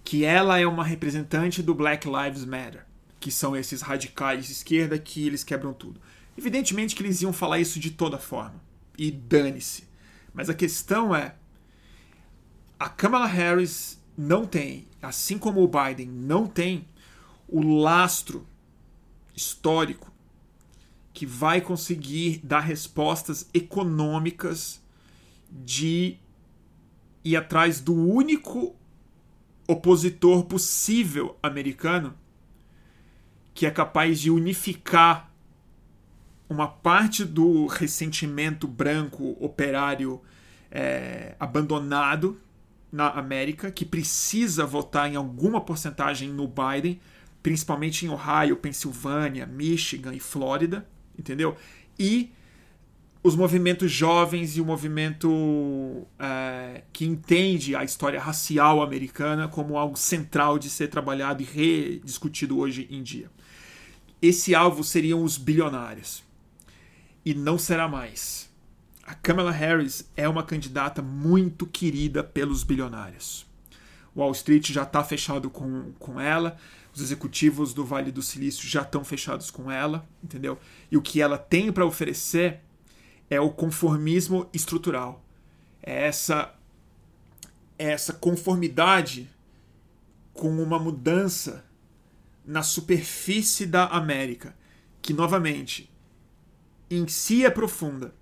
[0.02, 2.89] que ela é uma representante do Black Lives Matter
[3.20, 6.00] que são esses radicais de esquerda que eles quebram tudo.
[6.36, 8.60] Evidentemente que eles iam falar isso de toda forma.
[8.96, 9.84] E dane-se.
[10.32, 11.34] Mas a questão é:
[12.78, 16.88] a Kamala Harris não tem, assim como o Biden não tem,
[17.46, 18.46] o lastro
[19.36, 20.10] histórico
[21.12, 24.80] que vai conseguir dar respostas econômicas
[25.50, 26.16] de
[27.24, 28.74] ir atrás do único
[29.66, 32.14] opositor possível americano
[33.60, 35.30] que é capaz de unificar
[36.48, 40.18] uma parte do ressentimento branco operário
[40.70, 42.40] é, abandonado
[42.90, 46.98] na América, que precisa votar em alguma porcentagem no Biden,
[47.42, 50.88] principalmente em Ohio, Pensilvânia, Michigan e Flórida,
[51.18, 51.54] entendeu?
[51.98, 52.32] E
[53.22, 59.98] os movimentos jovens e o movimento é, que entende a história racial americana como algo
[59.98, 63.28] central de ser trabalhado e rediscutido hoje em dia.
[64.22, 66.22] Esse alvo seriam os bilionários.
[67.24, 68.50] E não será mais.
[69.02, 73.46] A Kamala Harris é uma candidata muito querida pelos bilionários.
[74.16, 76.56] Wall Street já está fechado com, com ela,
[76.94, 80.58] os executivos do Vale do Silício já estão fechados com ela, entendeu?
[80.90, 82.60] E o que ela tem para oferecer
[83.28, 85.24] é o conformismo estrutural.
[85.82, 86.54] É essa
[87.78, 89.30] é essa conformidade
[90.34, 91.64] com uma mudança
[92.44, 94.56] na superfície da América,
[95.00, 95.90] que novamente
[96.90, 98.14] em si é profunda.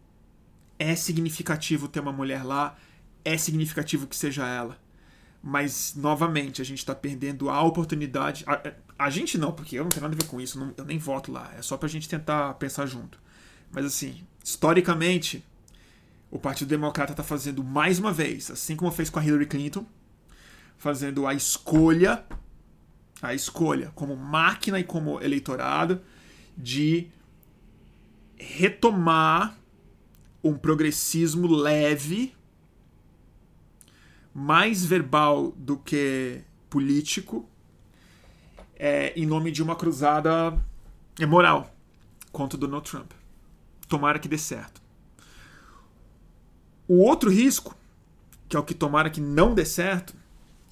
[0.79, 2.77] É significativo ter uma mulher lá,
[3.25, 4.79] é significativo que seja ela.
[5.43, 8.45] Mas, novamente, a gente está perdendo a oportunidade.
[8.47, 8.73] A,
[9.07, 10.99] a, gente não, porque eu não tenho nada a ver com isso, não, eu nem
[10.99, 11.53] voto lá.
[11.57, 13.19] É só para a gente tentar pensar junto.
[13.73, 15.45] Mas, assim, historicamente,
[16.31, 19.87] o Partido Democrata está fazendo mais uma vez, assim como fez com a Hillary Clinton,
[20.77, 22.25] fazendo a escolha,
[23.21, 26.01] a escolha como máquina e como eleitorado
[26.57, 27.09] de
[28.37, 29.57] retomar
[30.43, 32.35] um progressismo leve,
[34.33, 37.49] mais verbal do que político,
[38.77, 40.57] é, em nome de uma cruzada
[41.27, 41.75] moral
[42.31, 43.11] contra Donald Trump.
[43.89, 44.81] Tomara que dê certo.
[46.87, 47.77] O outro risco,
[48.49, 50.15] que é o que tomara que não dê certo,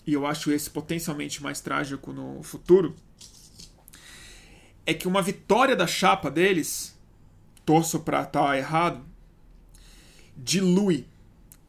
[0.06, 2.94] e eu acho esse potencialmente mais trágico no futuro,
[4.86, 6.96] é que uma vitória da chapa deles,
[7.64, 9.04] torço para estar tá errado,
[10.36, 11.06] dilui,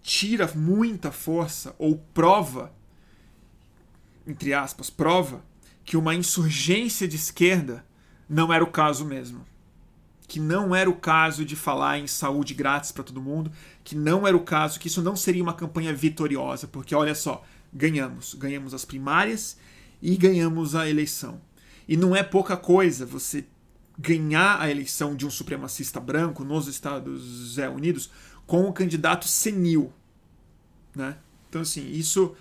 [0.04, 2.72] tira muita força ou prova,
[4.28, 5.44] entre aspas, prova
[5.84, 7.84] que uma insurgência de esquerda
[8.30, 9.46] não era o caso mesmo.
[10.28, 13.50] Que não era o caso de falar em saúde grátis para todo mundo,
[13.86, 17.44] que não era o caso, que isso não seria uma campanha vitoriosa, porque olha só,
[17.74, 19.57] ganhamos, ganhamos as primárias
[20.01, 21.41] e ganhamos a eleição.
[21.88, 23.45] E não é pouca coisa você
[23.97, 28.11] ganhar a eleição de um supremacista branco nos Estados Unidos
[28.45, 29.91] com um candidato senil,
[30.95, 31.18] né?
[31.49, 32.36] Então assim, isso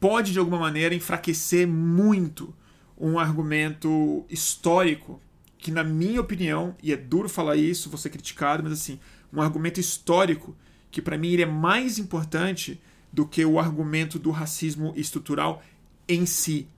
[0.00, 2.54] pode de alguma maneira enfraquecer muito
[2.96, 5.20] um argumento histórico
[5.56, 8.98] que, na minha opinião, e é duro falar isso, vou ser criticado, mas assim,
[9.32, 10.56] um argumento histórico
[10.90, 12.80] que para mim ele é mais importante
[13.18, 15.60] do que o argumento do racismo estrutural
[16.06, 16.68] em si,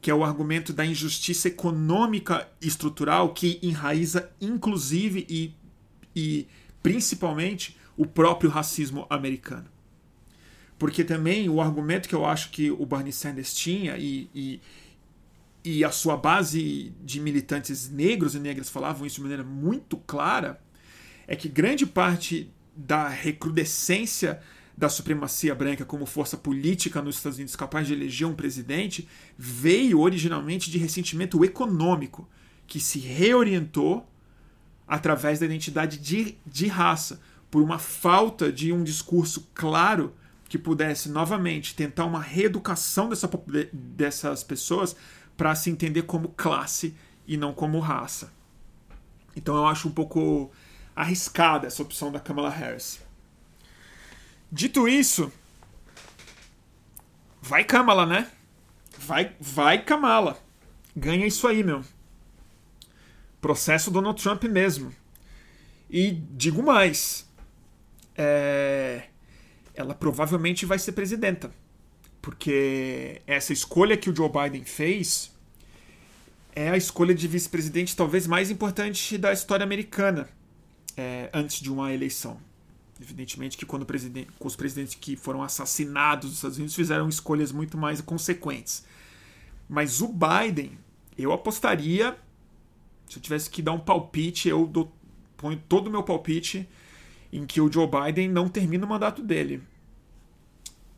[0.00, 5.54] que é o argumento da injustiça econômica estrutural que enraiza inclusive e,
[6.12, 6.48] e
[6.82, 9.66] principalmente o próprio racismo americano.
[10.76, 14.60] Porque também o argumento que eu acho que o Bernie Sanders tinha e, e,
[15.62, 20.60] e a sua base de militantes negros e negras falavam isso de maneira muito clara,
[21.28, 24.42] é que grande parte da recrudescência
[24.80, 29.06] da supremacia branca como força política nos Estados Unidos capaz de eleger um presidente
[29.36, 32.26] veio originalmente de ressentimento econômico,
[32.66, 34.08] que se reorientou
[34.88, 37.20] através da identidade de, de raça,
[37.50, 40.14] por uma falta de um discurso claro
[40.48, 43.30] que pudesse novamente tentar uma reeducação dessa,
[43.70, 44.96] dessas pessoas
[45.36, 48.32] para se entender como classe e não como raça.
[49.36, 50.50] Então eu acho um pouco
[50.96, 53.09] arriscada essa opção da Kamala Harris.
[54.52, 55.32] Dito isso,
[57.40, 58.30] vai Kamala, né?
[58.98, 60.38] Vai, vai Kamala.
[60.94, 61.84] Ganha isso aí, meu.
[63.40, 64.94] Processo Donald Trump mesmo.
[65.88, 67.28] E digo mais,
[68.16, 69.04] é...
[69.74, 71.50] ela provavelmente vai ser presidenta
[72.20, 75.34] porque essa escolha que o Joe Biden fez
[76.54, 80.28] é a escolha de vice-presidente talvez mais importante da história americana
[80.96, 82.40] é, antes de uma eleição.
[83.00, 83.86] Evidentemente que quando
[84.38, 88.84] os presidentes que foram assassinados nos Estados Unidos fizeram escolhas muito mais consequentes.
[89.68, 90.78] Mas o Biden,
[91.16, 92.18] eu apostaria,
[93.08, 94.92] se eu tivesse que dar um palpite, eu dou,
[95.36, 96.68] ponho todo o meu palpite
[97.32, 99.62] em que o Joe Biden não termina o mandato dele.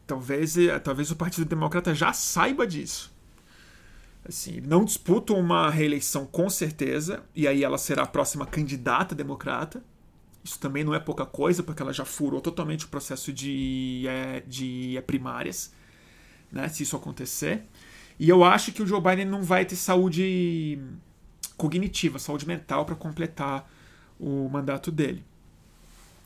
[0.07, 3.13] Talvez, eh, talvez o Partido Democrata já saiba disso.
[4.25, 9.83] Assim, não disputam uma reeleição com certeza, e aí ela será a próxima candidata democrata.
[10.45, 14.41] Isso também não é pouca coisa, porque ela já furou totalmente o processo de, é,
[14.47, 15.73] de é, primárias,
[16.51, 17.65] né, se isso acontecer.
[18.19, 20.79] E eu acho que o Joe Biden não vai ter saúde
[21.57, 23.71] cognitiva, saúde mental para completar
[24.19, 25.25] o mandato dele.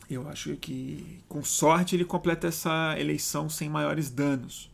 [0.09, 4.71] Eu acho que, com sorte, ele completa essa eleição sem maiores danos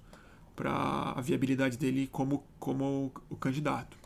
[0.54, 3.96] para a viabilidade dele como, como o candidato.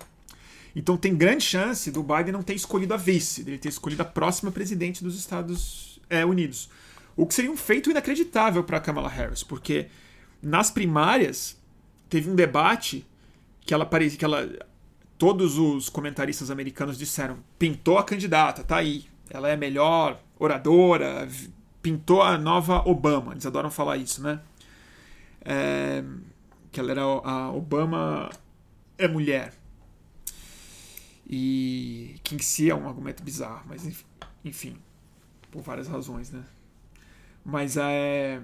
[0.77, 4.05] Então tem grande chance do Biden não ter escolhido a vice, dele ter escolhido a
[4.05, 6.69] próxima presidente dos Estados é, Unidos.
[7.17, 9.87] O que seria um feito inacreditável para Kamala Harris, porque
[10.43, 11.57] nas primárias
[12.11, 13.07] teve um debate
[13.63, 14.47] que ela parecia que ela
[15.17, 21.27] todos os comentaristas americanos disseram pintou a candidata, tá aí, ela é melhor oradora,
[21.81, 24.41] pintou a nova Obama, eles adoram falar isso, né?
[25.43, 26.05] É,
[26.71, 28.29] que ela era a Obama
[28.99, 29.55] é mulher.
[31.29, 34.05] E que em si é um argumento bizarro, mas
[34.45, 34.77] enfim,
[35.51, 36.45] por várias razões, né?
[37.45, 38.41] Mas é,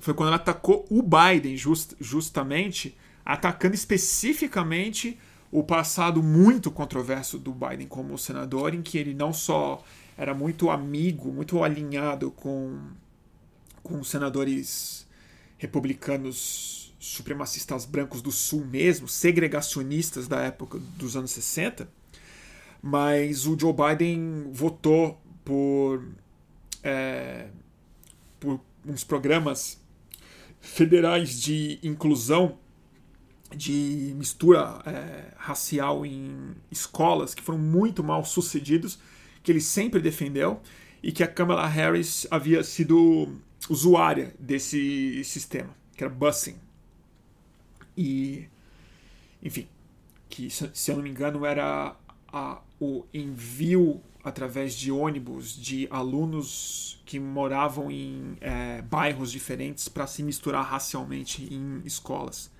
[0.00, 5.18] foi quando ela atacou o Biden, just, justamente, atacando especificamente
[5.50, 9.82] o passado muito controverso do Biden como senador, em que ele não só
[10.16, 12.78] era muito amigo, muito alinhado com,
[13.82, 15.06] com senadores
[15.58, 21.88] republicanos supremacistas brancos do Sul mesmo, segregacionistas da época dos anos 60,
[22.82, 26.04] mas o Joe Biden votou por,
[26.82, 27.48] é,
[28.40, 29.80] por uns programas
[30.60, 32.58] federais de inclusão,
[33.54, 38.98] de mistura é, racial em escolas que foram muito mal sucedidos,
[39.42, 40.60] que ele sempre defendeu,
[41.02, 43.38] e que a Kamala Harris havia sido
[43.70, 46.65] usuária desse sistema, que era busing.
[47.96, 48.48] E,
[49.42, 49.66] enfim,
[50.28, 51.96] que se eu não me engano era
[52.28, 60.06] a, o envio através de ônibus de alunos que moravam em é, bairros diferentes para
[60.06, 62.50] se misturar racialmente em escolas.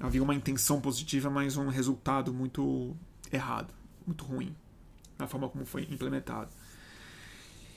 [0.00, 2.96] Havia uma intenção positiva, mas um resultado muito
[3.32, 3.72] errado,
[4.06, 4.54] muito ruim
[5.18, 6.48] na forma como foi implementado.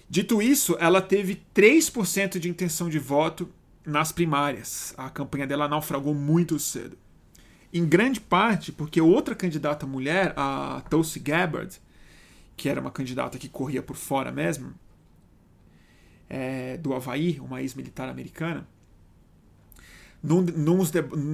[0.08, 3.50] Dito isso, ela teve 3% de intenção de voto
[3.86, 4.94] nas primárias.
[4.98, 6.98] A campanha dela naufragou muito cedo.
[7.74, 11.80] Em grande parte porque outra candidata mulher, a Tulsi Gabbard,
[12.58, 14.74] que era uma candidata que corria por fora mesmo,
[16.30, 18.68] é, do Havaí, uma ex-militar americana,
[20.24, 20.84] num, num,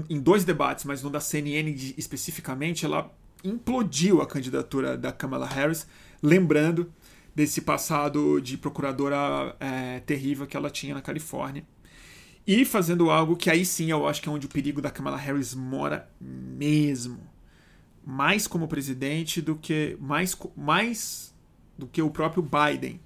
[0.09, 3.11] em dois debates, mas no da CNN especificamente, ela
[3.43, 5.87] implodiu a candidatura da Kamala Harris,
[6.21, 6.91] lembrando
[7.35, 11.63] desse passado de procuradora é, terrível que ela tinha na Califórnia.
[12.47, 15.17] E fazendo algo que aí sim eu acho que é onde o perigo da Kamala
[15.17, 17.19] Harris mora mesmo.
[18.05, 21.35] Mais como presidente do que mais, mais
[21.77, 23.01] do que o próprio Biden.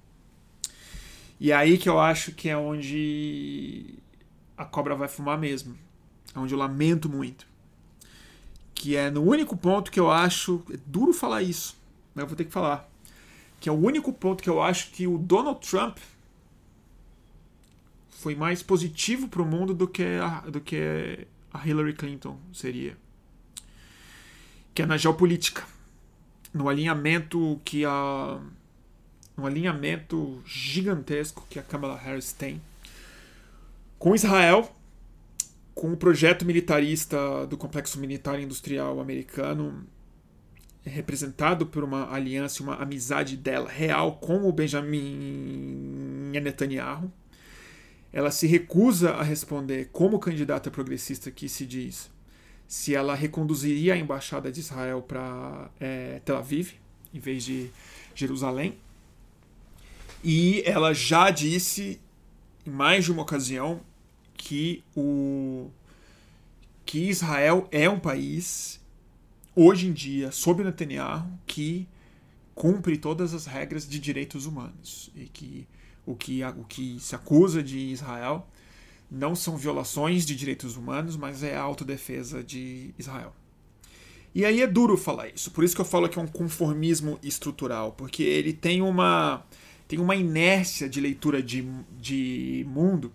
[1.40, 3.98] E é aí que eu acho que é onde
[4.56, 5.76] a cobra vai fumar mesmo.
[6.32, 7.44] É onde eu lamento muito.
[8.72, 10.62] Que é no único ponto que eu acho.
[10.72, 11.76] É duro falar isso,
[12.14, 12.88] mas eu vou ter que falar
[13.62, 15.96] que é o único ponto que eu acho que o Donald Trump
[18.22, 22.96] foi mais positivo para o mundo do que, a, do que a Hillary Clinton seria.
[24.72, 25.64] Que é na geopolítica.
[26.54, 28.40] No alinhamento que a.
[29.36, 32.60] No alinhamento gigantesco que a Kamala Harris tem
[33.98, 34.70] com Israel,
[35.74, 39.86] com o projeto militarista do complexo militar industrial americano
[40.84, 47.10] representado por uma aliança, uma amizade dela real com o Benjamin Netanyahu.
[48.12, 52.10] Ela se recusa a responder como candidata progressista que se diz
[52.68, 56.72] se ela reconduziria a embaixada de Israel para é, Tel Aviv
[57.12, 57.70] em vez de
[58.14, 58.78] Jerusalém.
[60.24, 62.00] E ela já disse
[62.66, 63.80] em mais de uma ocasião
[64.34, 65.70] que o
[66.86, 68.80] que Israel é um país
[69.54, 71.86] hoje em dia, sob Netanyahu, que
[72.54, 75.66] cumpre todas as regras de direitos humanos e que
[76.04, 78.46] o que, o que se acusa de Israel
[79.10, 83.34] não são violações de direitos humanos, mas é a autodefesa de Israel.
[84.34, 87.18] E aí é duro falar isso, por isso que eu falo que é um conformismo
[87.22, 89.44] estrutural, porque ele tem uma,
[89.86, 91.62] tem uma inércia de leitura de,
[92.00, 93.12] de mundo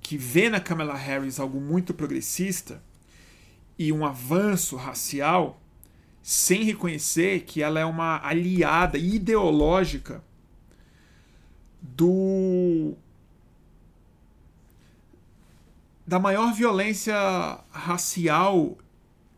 [0.00, 2.82] que vê na Kamala Harris algo muito progressista
[3.78, 5.62] e um avanço racial
[6.20, 10.22] sem reconhecer que ela é uma aliada ideológica
[11.82, 12.94] do
[16.06, 17.14] da maior violência
[17.70, 18.76] racial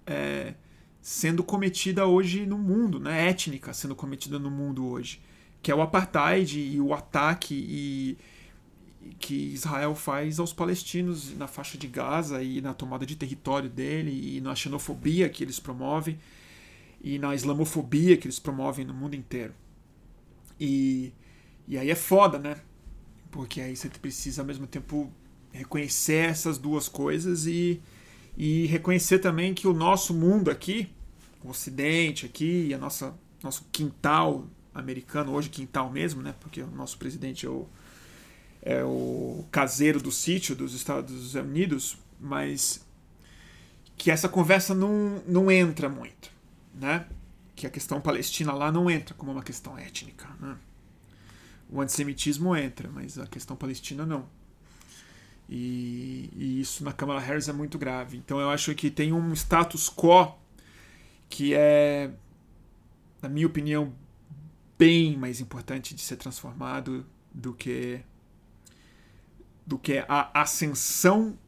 [0.07, 0.55] é,
[1.03, 3.29] sendo cometida hoje no mundo, né?
[3.29, 5.21] étnica sendo cometida no mundo hoje,
[5.61, 8.19] que é o apartheid e o ataque e,
[9.19, 14.37] que Israel faz aos palestinos na faixa de Gaza e na tomada de território dele
[14.37, 16.19] e na xenofobia que eles promovem
[17.03, 19.55] e na islamofobia que eles promovem no mundo inteiro.
[20.59, 21.13] E,
[21.67, 22.57] e aí é foda, né?
[23.31, 25.13] Porque aí você precisa ao mesmo tempo
[25.53, 27.81] reconhecer essas duas coisas e,
[28.37, 30.91] e reconhecer também que o nosso mundo aqui,
[31.43, 36.35] o Ocidente aqui, a nossa nosso quintal americano, hoje quintal mesmo, né?
[36.41, 37.69] Porque o nosso presidente é o,
[38.63, 42.85] é o caseiro do sítio dos Estados Unidos, mas
[43.97, 46.31] que essa conversa não, não entra muito,
[46.75, 47.07] né?
[47.55, 50.57] Que a questão palestina lá não entra como uma questão étnica, né?
[51.73, 54.29] O antissemitismo entra, mas a questão palestina não.
[55.49, 58.19] E, e, isso na Kamala Harris é muito grave.
[58.19, 60.35] Então eu acho que tem um status quo
[61.29, 62.11] que é,
[63.23, 63.93] na minha opinião,
[64.79, 68.01] bem mais importante de ser transformado do que
[69.67, 71.39] do que a ascensão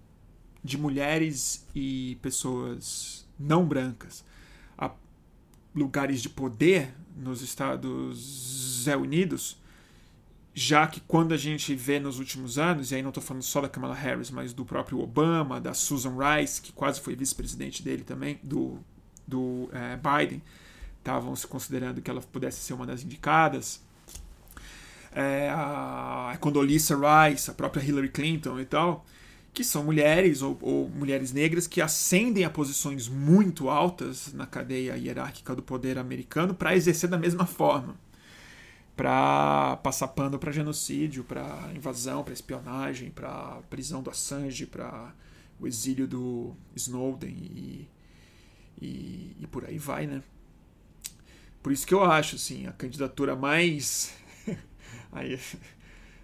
[0.62, 4.24] de mulheres e pessoas não brancas
[4.78, 4.90] a
[5.74, 9.60] lugares de poder nos Estados Unidos,
[10.54, 13.60] já que quando a gente vê nos últimos anos, e aí não estou falando só
[13.60, 18.04] da Kamala Harris, mas do próprio Obama, da Susan Rice, que quase foi vice-presidente dele
[18.04, 18.78] também, do,
[19.26, 20.40] do é, Biden,
[20.98, 23.82] estavam se considerando que ela pudesse ser uma das indicadas.
[25.12, 29.04] É, a Condoleezza Rice, a própria Hillary Clinton e tal,
[29.52, 34.96] que são mulheres ou, ou, mulheres negras que ascendem a posições muito altas na cadeia
[34.96, 37.96] hierárquica do poder americano para exercer da mesma forma.
[38.96, 45.12] Para passar pano para genocídio, para invasão, para espionagem, para prisão do Assange, para
[45.58, 47.88] o exílio do Snowden e,
[48.80, 50.22] e, e por aí vai, né?
[51.62, 54.14] Por isso que eu acho, assim, a candidatura mais.
[55.10, 55.40] Aí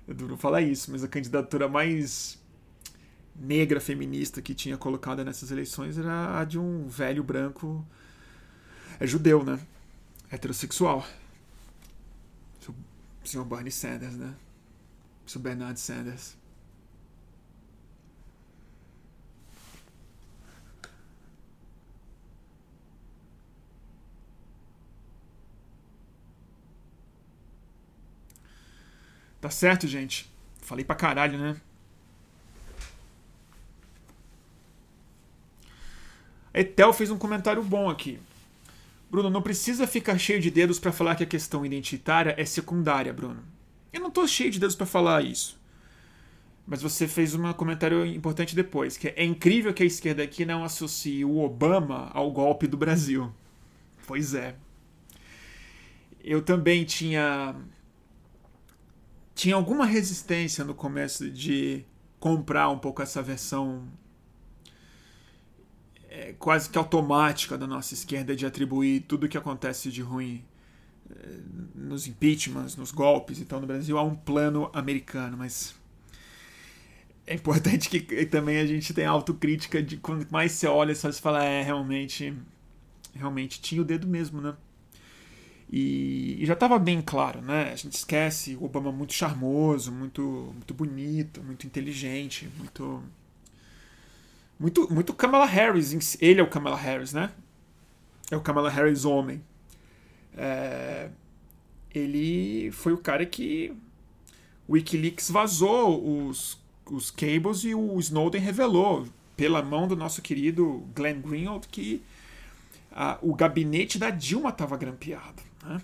[0.07, 2.39] é duro falar isso, mas a candidatura mais
[3.35, 7.87] negra feminista que tinha colocada nessas eleições era a de um velho branco.
[8.99, 9.59] É judeu, né?
[10.31, 11.07] Heterossexual.
[13.25, 14.35] Senhor Bernie Sanders, né?
[15.27, 16.37] Senhor Bernard Sanders.
[29.41, 30.31] Tá certo, gente?
[30.61, 31.61] Falei pra caralho, né?
[36.53, 38.21] Etel fez um comentário bom aqui.
[39.11, 43.13] Bruno, não precisa ficar cheio de dedos para falar que a questão identitária é secundária,
[43.13, 43.43] Bruno.
[43.93, 45.59] Eu não tô cheio de dedos para falar isso.
[46.65, 50.63] Mas você fez um comentário importante depois, que é incrível que a esquerda aqui não
[50.63, 53.33] associe o Obama ao golpe do Brasil.
[54.07, 54.55] Pois é.
[56.23, 57.57] Eu também tinha
[59.35, 61.85] tinha alguma resistência no começo de
[62.21, 63.89] comprar um pouco essa versão
[66.11, 70.43] é, quase que automática da nossa esquerda de atribuir tudo o que acontece de ruim
[71.09, 71.39] é,
[71.75, 75.75] nos impeachments, nos golpes e tal no Brasil a um plano americano, mas
[77.27, 81.21] é importante que também a gente tenha autocrítica de quando mais você olha só se
[81.21, 82.35] fala é realmente
[83.15, 84.55] realmente tinha o dedo mesmo, né?
[85.73, 87.71] E, e já estava bem claro, né?
[87.73, 93.01] A gente esquece o Obama muito charmoso, muito, muito bonito, muito inteligente, muito.
[94.61, 96.19] Muito, muito Kamala Harris.
[96.21, 97.33] Ele é o Kamala Harris, né?
[98.31, 99.43] É o Kamala Harris homem.
[100.37, 101.09] É,
[101.95, 103.75] ele foi o cara que
[104.69, 110.87] o Wikileaks vazou os, os cables e o Snowden revelou, pela mão do nosso querido
[110.95, 112.03] Glenn Greenwald, que
[113.23, 115.43] o gabinete da Dilma estava grampeado.
[115.65, 115.81] Né?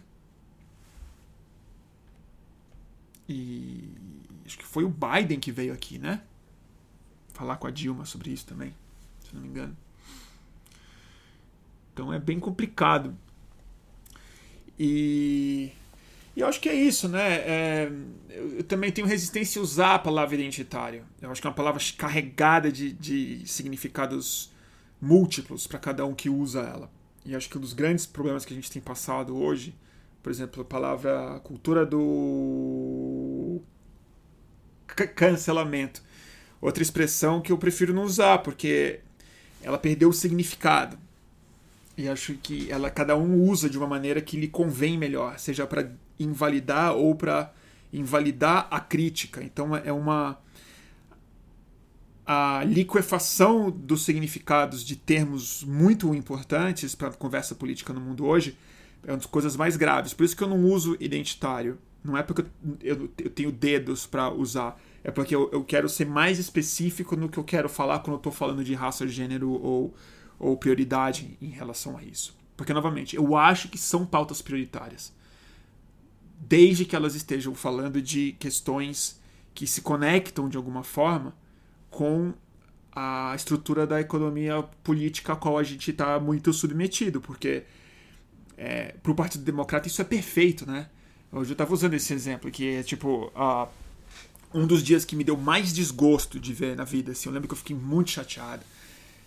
[3.27, 3.89] E
[4.45, 6.20] acho que foi o Biden que veio aqui, né?
[7.37, 8.74] Falar com a Dilma sobre isso também,
[9.22, 9.76] se não me engano.
[11.93, 13.14] Então é bem complicado.
[14.78, 15.70] E,
[16.34, 17.34] e eu acho que é isso, né?
[17.34, 17.93] É,
[18.30, 21.05] eu, eu, também tenho resistência a usar a palavra identitário.
[21.20, 24.51] Eu acho que é uma palavra carregada de, de significados
[24.99, 26.91] múltiplos para cada um que usa ela.
[27.22, 29.74] E acho que um dos grandes problemas que a gente tem passado hoje,
[30.22, 33.61] por exemplo, a palavra cultura do
[35.14, 36.03] cancelamento.
[36.61, 39.01] Outra expressão que eu prefiro não usar, porque
[39.63, 40.99] ela perdeu o significado.
[41.97, 45.67] E acho que ela cada um usa de uma maneira que lhe convém melhor, seja
[45.67, 47.53] para invalidar ou para
[47.93, 49.43] invalidar a crítica.
[49.43, 50.39] Então é uma
[52.27, 58.59] a liquefação dos significados de termos muito importantes para a conversa política no mundo hoje
[59.07, 60.13] é uma das coisas mais graves.
[60.13, 61.79] Por isso que eu não uso identitário.
[62.05, 62.45] Não é porque
[62.83, 64.79] eu, eu tenho dedos para usar.
[65.07, 68.17] É porque eu, eu, quero ser mais específico no que eu quero falar quando eu
[68.17, 69.95] estou falando de raça, gênero ou,
[70.37, 72.37] ou prioridade em relação a isso.
[72.57, 75.15] Porque, novamente, eu acho que são pautas prioritárias.
[76.41, 79.21] Desde que elas estejam falando de questões
[79.55, 81.37] que se conectam de alguma forma
[81.89, 82.35] com
[82.91, 87.63] a estrutura da economia política a qual a gente está muito submetido, porque
[88.57, 90.89] é, para o Partido Democrata isso é perfeito, né?
[91.31, 93.69] Hoje eu estava usando esse exemplo, que é tipo uh,
[94.57, 97.13] um dos dias que me deu mais desgosto de ver na vida.
[97.13, 98.65] Assim, eu lembro que eu fiquei muito chateado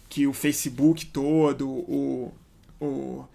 [0.09, 2.33] que o Facebook todo, o,
[2.81, 3.25] o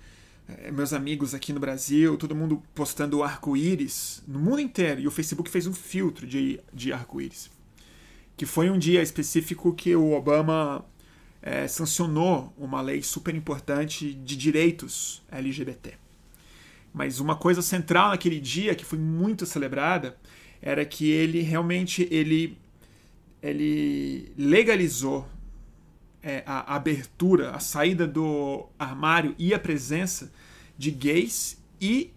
[0.48, 5.00] é, meus amigos aqui no Brasil, todo mundo postando arco-íris no mundo inteiro.
[5.00, 7.48] E o Facebook fez um filtro de, de arco-íris.
[8.36, 10.84] Que foi um dia específico que o Obama
[11.40, 15.94] é, sancionou uma lei super importante de direitos LGBT.
[16.92, 20.16] Mas uma coisa central naquele dia, que foi muito celebrada,
[20.64, 22.56] era que ele realmente ele,
[23.42, 25.28] ele legalizou
[26.22, 30.32] é, a abertura, a saída do armário e a presença
[30.78, 32.10] de gays e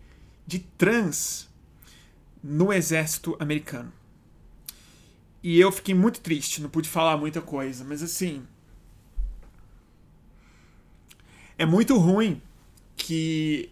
[0.48, 1.50] de trans
[2.42, 3.92] no exército americano.
[5.44, 8.48] E eu fiquei muito triste, não pude falar muita coisa, mas assim.
[11.58, 12.42] É muito ruim
[12.96, 13.70] que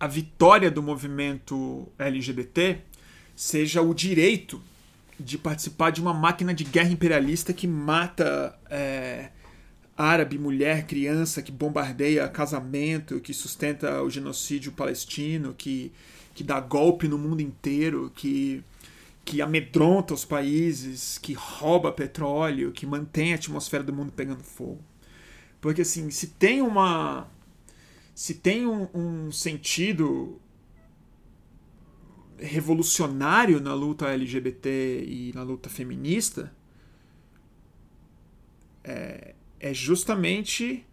[0.00, 2.82] a vitória do movimento LGBT
[3.34, 4.62] seja o direito
[5.18, 9.30] de participar de uma máquina de guerra imperialista que mata é,
[9.96, 15.92] árabe, mulher, criança, que bombardeia casamento, que sustenta o genocídio palestino, que,
[16.34, 18.64] que dá golpe no mundo inteiro, que,
[19.24, 24.82] que amedronta os países, que rouba petróleo, que mantém a atmosfera do mundo pegando fogo.
[25.60, 27.28] Porque assim, se tem uma.
[28.14, 30.40] Se tem um, um sentido
[32.42, 36.52] revolucionário na luta LGBT e na luta feminista,
[38.84, 40.84] é, é justamente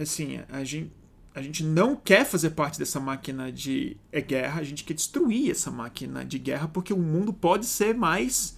[0.00, 0.92] assim, a gente,
[1.34, 5.50] a gente não quer fazer parte dessa máquina de é guerra, a gente quer destruir
[5.50, 8.56] essa máquina de guerra porque o mundo pode ser mais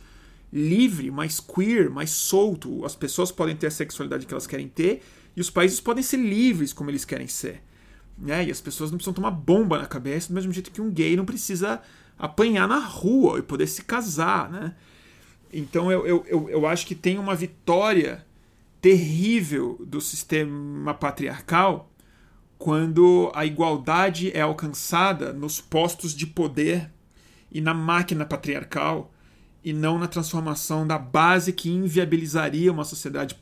[0.52, 2.84] livre, mais queer, mais solto.
[2.84, 5.02] As pessoas podem ter a sexualidade que elas querem ter
[5.36, 7.62] e os países podem ser livres como eles querem ser.
[8.18, 8.46] Né?
[8.46, 11.16] E as pessoas não precisam tomar bomba na cabeça do mesmo jeito que um gay
[11.16, 11.80] não precisa
[12.20, 14.50] apanhar na rua e poder se casar.
[14.50, 14.74] Né?
[15.52, 18.24] Então eu, eu, eu, eu acho que tem uma vitória
[18.80, 21.90] terrível do sistema patriarcal
[22.58, 26.90] quando a igualdade é alcançada nos postos de poder
[27.50, 29.10] e na máquina patriarcal
[29.64, 33.38] e não na transformação da base que inviabilizaria uma sociedade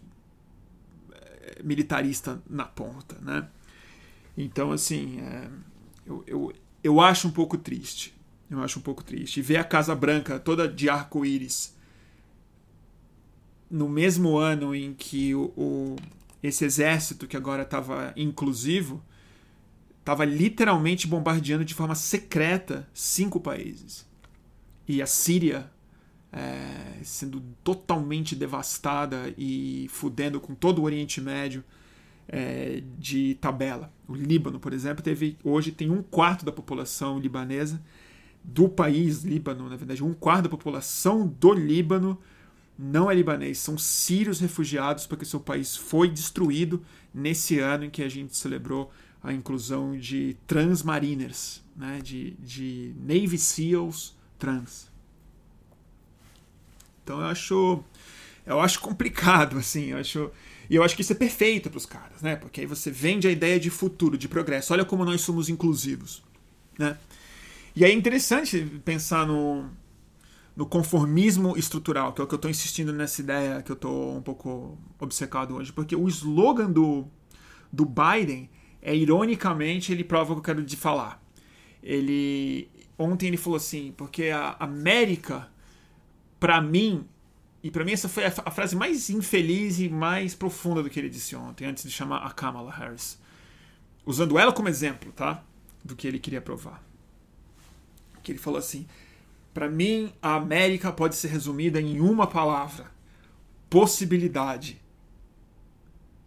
[1.12, 3.47] eh, militarista na ponta, né?
[4.37, 5.49] Então, assim, é,
[6.07, 6.53] eu, eu,
[6.83, 8.18] eu acho um pouco triste.
[8.51, 9.40] Eu acho um pouco triste.
[9.40, 11.76] E ver a Casa Branca toda de arco-íris
[13.70, 15.96] no mesmo ano em que o, o
[16.42, 19.03] esse exército que agora estava inclusivo
[19.99, 24.07] estava literalmente bombardeando de forma secreta cinco países
[24.86, 25.70] e a Síria
[26.32, 31.62] é, sendo totalmente devastada e fudendo com todo o Oriente Médio
[32.26, 33.92] é, de tabela.
[34.07, 37.82] O Líbano, por exemplo, teve hoje tem um quarto da população libanesa
[38.49, 42.18] do país Líbano, na verdade, um quarto da população do Líbano
[42.78, 46.82] não é libanês, são sírios refugiados porque seu país foi destruído
[47.12, 48.90] nesse ano em que a gente celebrou
[49.22, 54.88] a inclusão de transmariners, né, de, de Navy SEALs trans.
[57.03, 57.84] Então eu acho
[58.46, 60.30] eu acho complicado assim, eu acho
[60.70, 62.36] e eu acho que isso é perfeito para os caras, né?
[62.36, 64.72] Porque aí você vende a ideia de futuro, de progresso.
[64.72, 66.22] Olha como nós somos inclusivos,
[66.78, 66.99] né?
[67.75, 69.71] E é interessante pensar no
[70.59, 74.16] no conformismo estrutural, que é o que eu estou insistindo nessa ideia que eu estou
[74.16, 77.07] um pouco obcecado hoje, porque o slogan do,
[77.73, 78.51] do Biden
[78.83, 81.23] é ironicamente ele prova o que eu quero de falar.
[81.81, 85.49] Ele ontem ele falou assim, porque a América
[86.41, 87.07] para mim
[87.62, 90.99] e para mim essa foi a, a, frase mais infeliz e mais profunda do que
[90.99, 93.16] ele disse ontem, antes de chamar a Kamala Harris,
[94.05, 95.41] usando ela como exemplo, tá,
[95.85, 96.88] do que ele queria provar.
[98.29, 98.87] Que ele falou assim:
[99.55, 102.91] para mim, a América pode ser resumida em uma palavra:
[103.70, 104.79] possibilidade.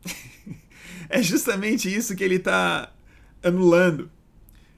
[1.08, 2.92] é justamente isso que ele está
[3.44, 4.10] anulando.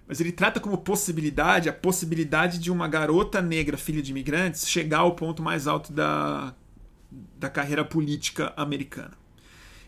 [0.05, 4.99] Mas ele trata como possibilidade a possibilidade de uma garota negra, filha de imigrantes, chegar
[4.99, 6.53] ao ponto mais alto da,
[7.39, 9.13] da carreira política americana.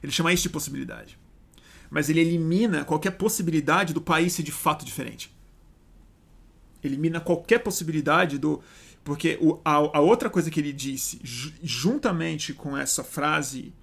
[0.01, 1.19] Ele chama isso de possibilidade.
[1.89, 5.34] Mas ele elimina qualquer possibilidade do país ser de fato diferente
[6.87, 8.61] elimina qualquer possibilidade do.
[9.03, 11.19] Porque o, a, a outra coisa que ele disse,
[11.61, 13.73] juntamente com essa frase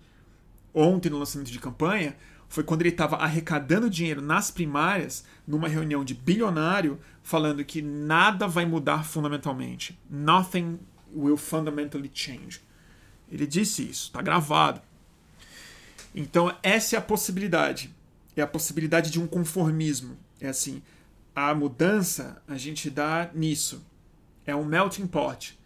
[0.74, 2.16] ontem no lançamento de campanha,
[2.48, 8.46] foi quando ele estava arrecadando dinheiro nas primárias, numa reunião de bilionário, falando que nada
[8.46, 9.98] vai mudar fundamentalmente.
[10.10, 10.78] Nothing
[11.14, 12.60] will fundamentally change.
[13.30, 14.82] Ele disse isso, está gravado.
[16.14, 17.90] Então, essa é a possibilidade.
[18.36, 20.18] É a possibilidade de um conformismo.
[20.38, 20.82] É assim,
[21.34, 23.84] a mudança a gente dá nisso.
[24.44, 25.58] É um melting pot.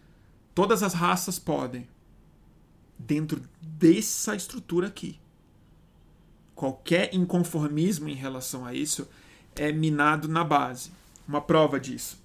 [0.53, 1.87] Todas as raças podem.
[2.97, 5.19] Dentro dessa estrutura aqui.
[6.55, 9.07] Qualquer inconformismo em relação a isso
[9.55, 10.91] é minado na base.
[11.27, 12.19] Uma prova disso.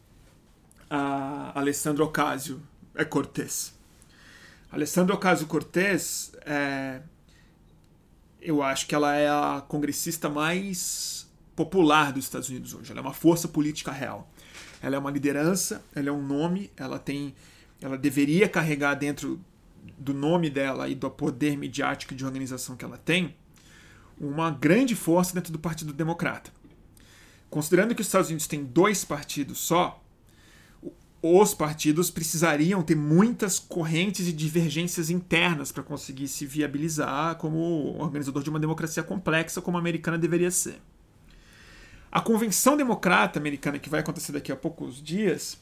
[0.89, 2.63] A Alessandro Ocasio
[2.95, 3.75] é Cortez.
[4.71, 7.03] Alessandro Ocasio Cortez é,
[8.41, 11.22] eu acho que ela é a congressista mais
[11.55, 12.91] popular dos Estados Unidos hoje.
[12.91, 14.31] Ela é uma força política real.
[14.81, 17.35] Ela é uma liderança, ela é um nome, ela tem,
[17.81, 19.41] ela deveria carregar dentro
[19.99, 23.35] do nome dela e do poder midiático de organização que ela tem,
[24.19, 26.51] uma grande força dentro do Partido Democrata.
[27.51, 30.03] Considerando que os Estados Unidos têm dois partidos só,
[31.23, 38.43] os partidos precisariam ter muitas correntes e divergências internas para conseguir se viabilizar como organizador
[38.43, 40.81] de uma democracia complexa como a americana deveria ser.
[42.13, 45.59] A convenção democrata americana que vai acontecer daqui a poucos dias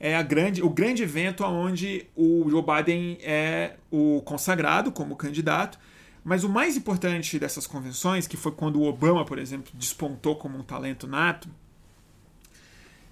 [0.00, 5.78] é a grande, o grande evento onde o Joe Biden é o consagrado como candidato.
[6.24, 10.58] Mas o mais importante dessas convenções, que foi quando o Obama, por exemplo, despontou como
[10.58, 11.48] um talento nato,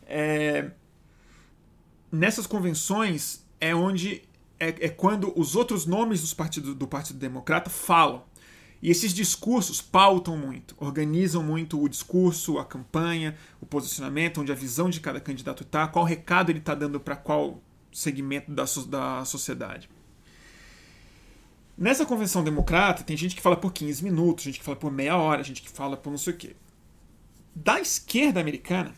[0.04, 0.72] é,
[2.10, 4.22] nessas convenções é onde
[4.58, 8.24] é, é quando os outros nomes dos partidos, do Partido Democrata falam.
[8.84, 14.54] E esses discursos pautam muito, organizam muito o discurso, a campanha, o posicionamento, onde a
[14.54, 19.24] visão de cada candidato está, qual recado ele está dando para qual segmento da, da
[19.24, 19.88] sociedade.
[21.78, 25.16] Nessa convenção democrata, tem gente que fala por 15 minutos, gente que fala por meia
[25.16, 26.54] hora, gente que fala por não sei o quê.
[27.54, 28.94] Da esquerda americana,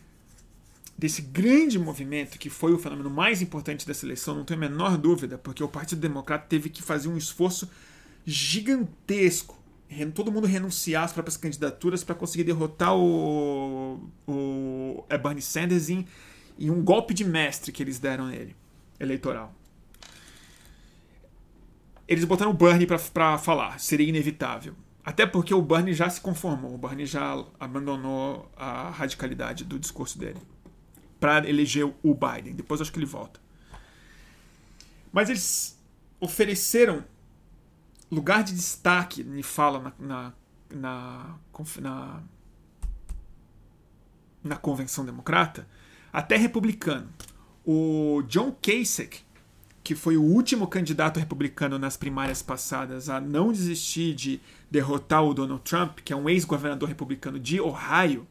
[0.97, 4.97] desse grande movimento que foi o fenômeno mais importante dessa eleição, não tenho a menor
[4.97, 7.69] dúvida, porque o Partido Democrata teve que fazer um esforço
[8.25, 9.57] gigantesco.
[10.13, 16.05] Todo mundo renunciar às próprias candidaturas para conseguir derrotar o, o Bernie Sanders em,
[16.59, 18.55] em um golpe de mestre que eles deram nele,
[18.99, 19.53] eleitoral.
[22.07, 24.75] Eles botaram o Bernie para falar, seria inevitável.
[25.03, 30.19] Até porque o Bernie já se conformou, o Bernie já abandonou a radicalidade do discurso
[30.19, 30.39] dele
[31.19, 32.53] para eleger o Biden.
[32.53, 33.39] Depois acho que ele volta.
[35.11, 35.79] Mas eles
[36.19, 37.05] ofereceram
[38.11, 40.33] lugar de destaque, me fala na,
[40.69, 41.35] na,
[41.79, 42.23] na,
[44.43, 45.67] na, convenção democrata,
[46.11, 47.09] até republicano.
[47.65, 49.25] O John Kasich,
[49.83, 54.41] que foi o último candidato republicano nas primárias passadas a não desistir de
[54.71, 58.27] derrotar o Donald Trump, que é um ex-governador republicano de Ohio,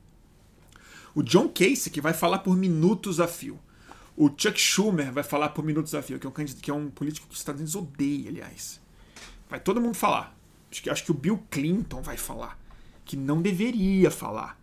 [1.14, 3.59] o John Casey, que vai falar por minutos a fio.
[4.14, 6.91] O Chuck Schumer vai falar por minutos a fio, que é um, que é um
[6.91, 8.81] político que os Estados Unidos odeia, aliás.
[9.49, 10.36] Vai todo mundo falar.
[10.70, 12.59] Acho que, acho que o Bill Clinton vai falar.
[13.05, 14.59] Que não deveria falar.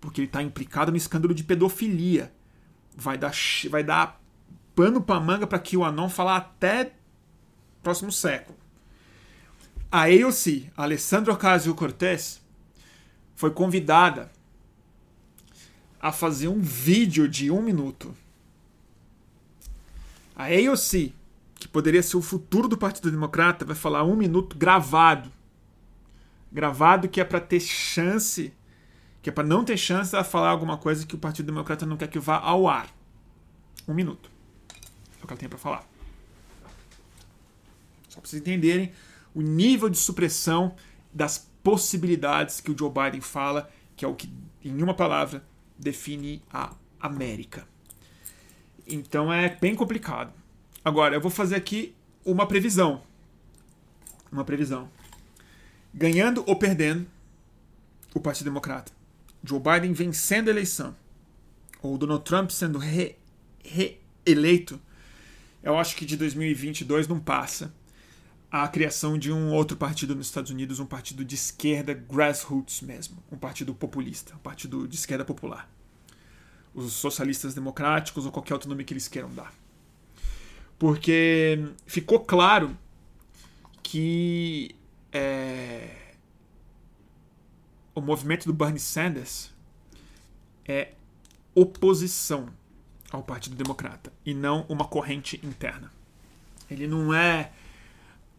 [0.00, 2.32] Porque ele está implicado no escândalo de pedofilia.
[2.96, 3.32] Vai dar,
[3.70, 4.20] vai dar
[4.74, 6.92] pano pra manga para que o Anon falar até
[7.82, 8.58] próximo século.
[9.92, 12.42] A AOC, Alessandro Ocasio-Cortez,
[13.36, 14.32] foi convidada
[16.00, 18.14] a fazer um vídeo de um minuto.
[20.34, 21.14] A AOC,
[21.64, 25.32] que poderia ser o futuro do Partido Democrata, vai falar um minuto gravado.
[26.52, 28.52] Gravado que é para ter chance,
[29.22, 31.96] que é para não ter chance de falar alguma coisa que o Partido Democrata não
[31.96, 32.94] quer que vá ao ar.
[33.88, 34.30] Um minuto.
[35.18, 35.88] É o que ela tem para falar.
[38.10, 38.92] Só para vocês entenderem
[39.34, 40.76] o nível de supressão
[41.14, 44.30] das possibilidades que o Joe Biden fala, que é o que,
[44.62, 45.42] em uma palavra,
[45.78, 47.66] define a América.
[48.86, 50.43] Então é bem complicado.
[50.84, 53.02] Agora, eu vou fazer aqui uma previsão.
[54.30, 54.90] Uma previsão.
[55.94, 57.06] Ganhando ou perdendo
[58.14, 58.92] o Partido Democrata.
[59.42, 60.94] Joe Biden vencendo a eleição.
[61.80, 62.78] Ou Donald Trump sendo
[63.62, 64.78] reeleito.
[65.62, 67.72] eu acho que de 2022 não passa
[68.50, 73.16] a criação de um outro partido nos Estados Unidos, um partido de esquerda grassroots mesmo,
[73.32, 75.68] um partido populista, um partido de esquerda popular.
[76.74, 79.52] Os socialistas democráticos ou qualquer outro nome que eles queiram dar.
[80.78, 82.76] Porque ficou claro
[83.82, 84.74] que
[85.12, 86.14] é,
[87.94, 89.54] o movimento do Bernie Sanders
[90.66, 90.92] é
[91.54, 92.48] oposição
[93.10, 95.92] ao Partido Democrata e não uma corrente interna.
[96.68, 97.52] Ele não é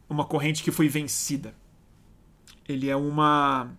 [0.10, 1.56] uma corrente que foi vencida.
[2.68, 3.72] Ele é uma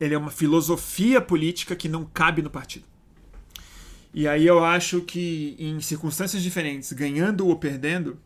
[0.00, 2.84] ele é uma filosofia política que não cabe no partido.
[4.14, 8.18] E aí eu acho que em circunstâncias diferentes, ganhando ou perdendo,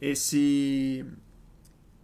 [0.00, 1.04] esse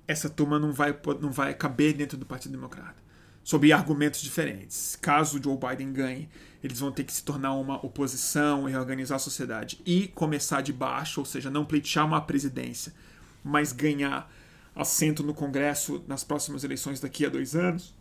[0.09, 2.95] essa turma não vai, não vai caber dentro do Partido Democrata.
[3.43, 4.97] Sob argumentos diferentes.
[5.01, 6.29] Caso Joe Biden ganhe,
[6.63, 10.73] eles vão ter que se tornar uma oposição e reorganizar a sociedade e começar de
[10.73, 12.93] baixo, ou seja, não pleitear uma presidência,
[13.43, 14.31] mas ganhar
[14.75, 17.95] assento no Congresso nas próximas eleições daqui a dois anos,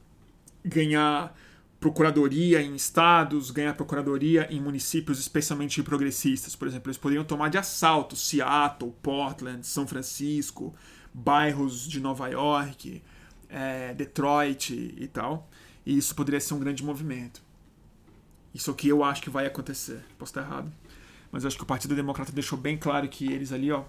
[0.63, 1.35] ganhar
[1.79, 6.55] procuradoria em estados, ganhar procuradoria em municípios especialmente progressistas.
[6.55, 10.73] Por exemplo, eles poderiam tomar de assalto Seattle, Portland, São Francisco,
[11.13, 13.01] bairros de Nova York,
[13.49, 15.49] é, Detroit e tal.
[15.85, 17.41] E isso poderia ser um grande movimento.
[18.53, 20.03] Isso é o que eu acho que vai acontecer.
[20.17, 20.71] Posso estar errado.
[21.31, 23.83] Mas eu acho que o Partido Democrata deixou bem claro que eles ali, ó,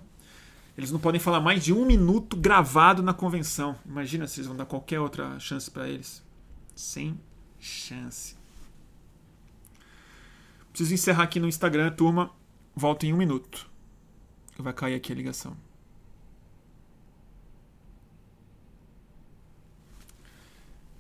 [0.76, 3.76] eles não podem falar mais de um minuto gravado na convenção.
[3.86, 6.22] Imagina se eles vão dar qualquer outra chance para eles.
[6.74, 7.18] Sem
[7.66, 8.36] chance.
[10.70, 12.30] Preciso encerrar aqui no Instagram, turma.
[12.74, 13.70] Volto em um minuto.
[14.58, 15.56] Vai cair aqui a ligação.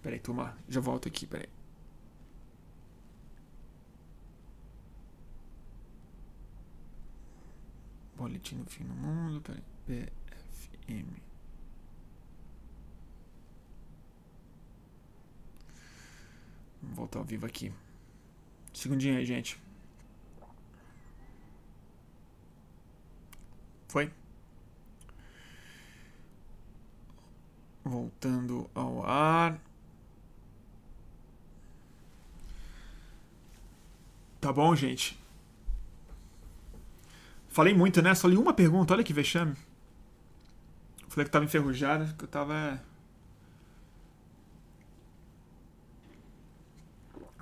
[0.02, 0.56] Peraí, turma.
[0.68, 1.48] Já volto aqui, peraí.
[8.16, 9.62] Boletim do fim do mundo, peraí.
[9.86, 11.25] BFM.
[16.82, 17.72] Vamos voltar ao vivo aqui.
[18.72, 19.58] Segundinho aí, gente.
[23.88, 24.12] Foi?
[27.84, 29.58] Voltando ao ar.
[34.40, 35.18] Tá bom, gente?
[37.48, 38.14] Falei muito, né?
[38.14, 39.56] Só li uma pergunta, olha que vexame.
[41.08, 42.78] Falei que tava enferrujado, que eu tava.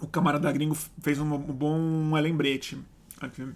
[0.04, 2.78] O camarada gringo fez um bom lembrete.
[3.20, 3.48] Aqui.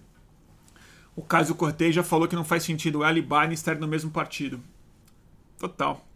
[1.15, 4.11] O Cássio Cortez já falou que não faz sentido ela e Biden estarem no mesmo
[4.11, 4.61] partido.
[5.59, 6.07] Total.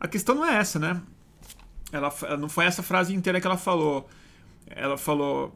[0.00, 1.00] A questão não é essa, né?
[1.92, 4.08] Ela, não foi essa frase inteira que ela falou.
[4.66, 5.54] Ela falou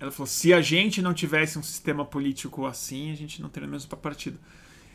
[0.00, 3.68] ela falou: se a gente não tivesse um sistema político assim, a gente não teria
[3.68, 4.38] o mesmo partido.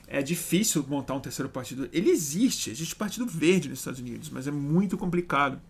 [0.08, 1.88] É difícil montar um terceiro partido.
[1.94, 5.62] Ele existe, existe Partido Verde nos Estados Unidos, mas é muito complicado.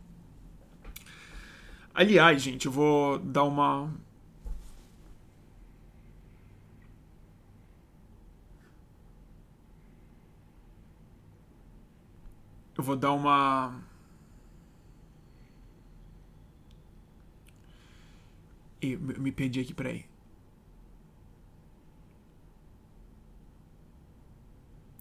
[1.95, 3.91] Aliás, gente, eu vou dar uma.
[12.77, 13.73] Eu vou dar uma
[18.81, 20.05] Eu me perdi aqui, peraí.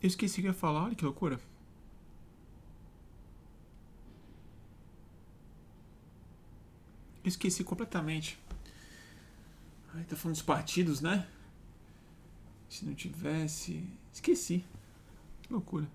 [0.03, 1.39] Eu esqueci o que ia falar, olha que loucura.
[7.25, 8.39] Esqueci completamente.
[9.95, 11.27] Ai, tá falando dos partidos, né?
[12.69, 13.85] Se não tivesse.
[14.13, 14.65] Esqueci.
[15.43, 15.89] Que loucura.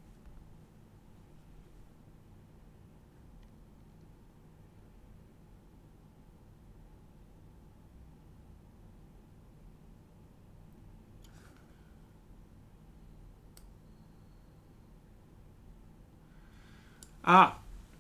[17.24, 17.60] Ah,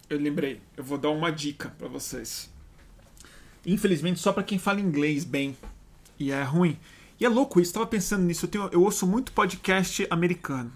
[0.09, 0.61] eu lembrei.
[0.75, 2.49] Eu vou dar uma dica para vocês.
[3.65, 5.55] Infelizmente, só para quem fala inglês bem.
[6.17, 6.77] E é ruim.
[7.19, 8.45] E é louco isso, eu tava pensando nisso.
[8.45, 10.71] Eu, tenho, eu ouço muito podcast americano.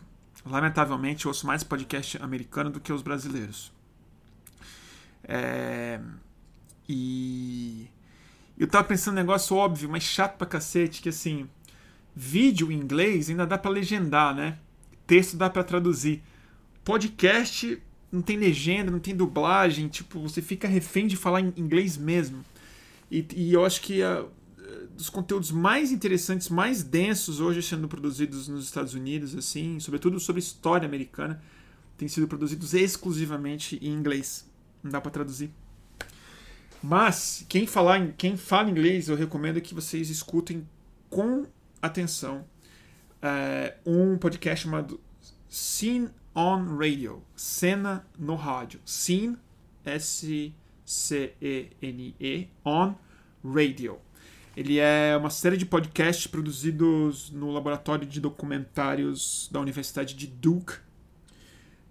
[0.46, 3.72] Lamentavelmente, eu ouço mais podcast americano do que os brasileiros.
[5.24, 6.00] É...
[6.88, 7.88] E.
[8.58, 11.50] Eu tava pensando um negócio óbvio, mas chato pra cacete, que assim.
[12.16, 14.60] Vídeo em inglês ainda dá para legendar, né?
[15.08, 16.22] Texto dá para traduzir.
[16.84, 17.82] Podcast
[18.12, 22.46] não tem legenda, não tem dublagem, tipo, você fica refém de falar em inglês mesmo.
[23.14, 24.26] E, e eu acho que a,
[24.98, 30.40] dos conteúdos mais interessantes, mais densos hoje sendo produzidos nos Estados Unidos, assim, sobretudo sobre
[30.40, 31.40] história americana,
[31.96, 34.50] têm sido produzidos exclusivamente em inglês.
[34.82, 35.52] Não dá para traduzir.
[36.82, 40.68] Mas quem falar, quem fala inglês, eu recomendo que vocês escutem
[41.08, 41.46] com
[41.80, 42.46] atenção
[43.22, 45.00] é, um podcast chamado
[45.48, 48.82] Scene on Radio, cena no rádio.
[48.84, 49.38] Scene,
[50.94, 52.94] S-C-E-N-E, on
[53.44, 53.98] radio.
[54.56, 60.76] Ele é uma série de podcasts produzidos no laboratório de documentários da Universidade de Duke,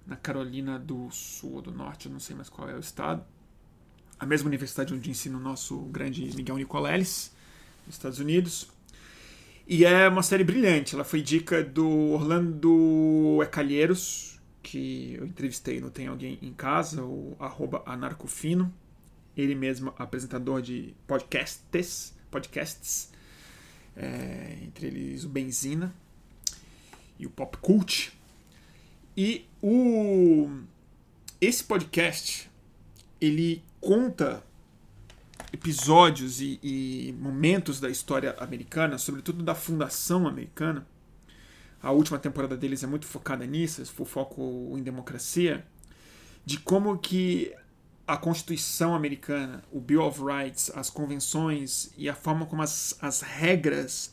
[0.07, 3.25] na Carolina do Sul ou do Norte, eu não sei mais qual é o estado.
[4.19, 7.35] A mesma universidade onde ensina o nosso grande Miguel Nicoleles,
[7.85, 8.69] nos Estados Unidos.
[9.67, 10.95] E é uma série brilhante.
[10.95, 17.37] Ela foi dica do Orlando Ecalheiros, que eu entrevistei no Tem Alguém em Casa, o
[17.41, 18.73] arroba anarcofino,
[19.37, 23.11] ele mesmo apresentador de podcasts, podcasts
[23.97, 25.95] é, entre eles o Benzina
[27.19, 28.13] e o Pop Cult.
[29.17, 30.51] E o
[31.41, 32.51] esse podcast
[33.21, 34.45] ele conta
[35.53, 40.87] episódios e, e, momentos da história americana, sobretudo da fundação americana.
[41.83, 45.67] A última temporada deles é muito focada nisso, o foco em democracia,
[46.45, 47.53] de como que
[48.13, 53.23] a Constituição americana, o Bill of Rights, as convenções e a forma como as, as
[53.23, 54.13] regras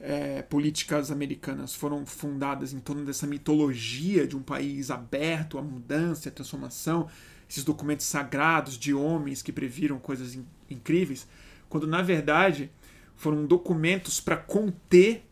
[0.00, 6.28] é, políticas americanas foram fundadas em torno dessa mitologia de um país aberto à mudança,
[6.28, 7.08] à transformação,
[7.48, 11.28] esses documentos sagrados de homens que previram coisas in incríveis,
[11.68, 12.68] quando na verdade
[13.14, 15.24] foram documentos para conter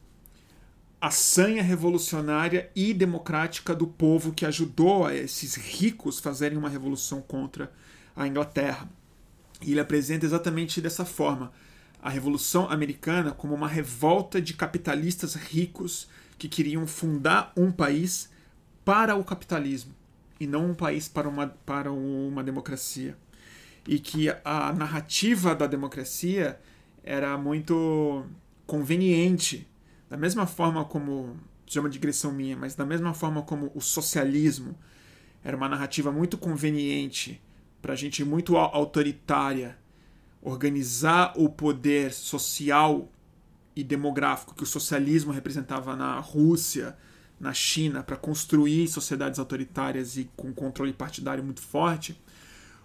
[1.00, 7.20] a sanha revolucionária e democrática do povo que ajudou a esses ricos fazerem uma revolução
[7.20, 7.72] contra
[8.14, 8.88] a Inglaterra.
[9.62, 11.52] E ele apresenta exatamente dessa forma
[12.02, 16.06] a Revolução Americana como uma revolta de capitalistas ricos
[16.36, 18.28] que queriam fundar um país
[18.84, 19.94] para o capitalismo
[20.38, 23.16] e não um país para uma, para uma democracia.
[23.86, 26.60] E que a narrativa da democracia
[27.02, 28.26] era muito
[28.66, 29.66] conveniente,
[30.08, 31.36] da mesma forma como,
[31.66, 34.74] chama de digressão minha, mas da mesma forma como o socialismo
[35.42, 37.40] era uma narrativa muito conveniente
[37.84, 39.76] para gente muito autoritária
[40.40, 43.12] organizar o poder social
[43.76, 46.96] e demográfico que o socialismo representava na Rússia,
[47.38, 52.18] na China, para construir sociedades autoritárias e com controle partidário muito forte,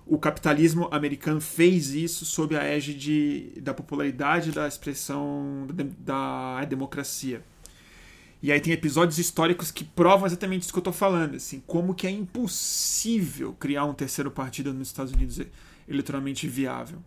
[0.06, 7.42] o capitalismo americano fez isso sob a égide da popularidade da expressão da, da democracia.
[8.42, 11.94] E aí tem episódios históricos que provam exatamente isso que eu estou falando, assim, como
[11.94, 15.42] que é impossível criar um terceiro partido nos Estados Unidos
[15.88, 17.04] eleitoralmente viável.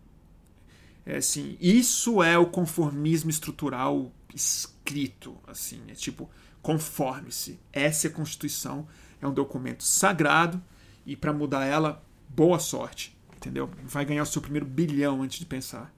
[1.05, 6.29] É assim, isso é o conformismo estrutural escrito, assim, é tipo,
[6.61, 7.59] conforme-se.
[7.71, 8.87] Essa é a Constituição,
[9.21, 10.63] é um documento sagrado
[11.05, 13.69] e para mudar ela, boa sorte, entendeu?
[13.83, 15.93] Vai ganhar o seu primeiro bilhão antes de pensar.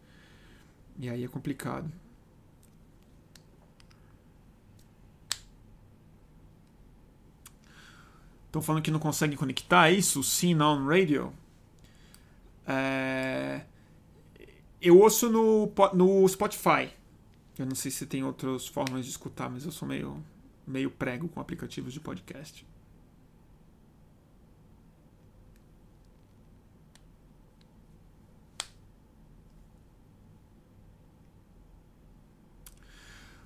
[0.97, 1.91] E aí é complicado.
[8.55, 10.23] Estão falando que não conseguem conectar isso?
[10.23, 11.33] Sim, non radio.
[12.65, 13.63] É...
[14.81, 16.89] Eu ouço no, no Spotify.
[17.59, 20.23] Eu não sei se tem outras formas de escutar, mas eu sou meio,
[20.65, 22.65] meio prego com aplicativos de podcast.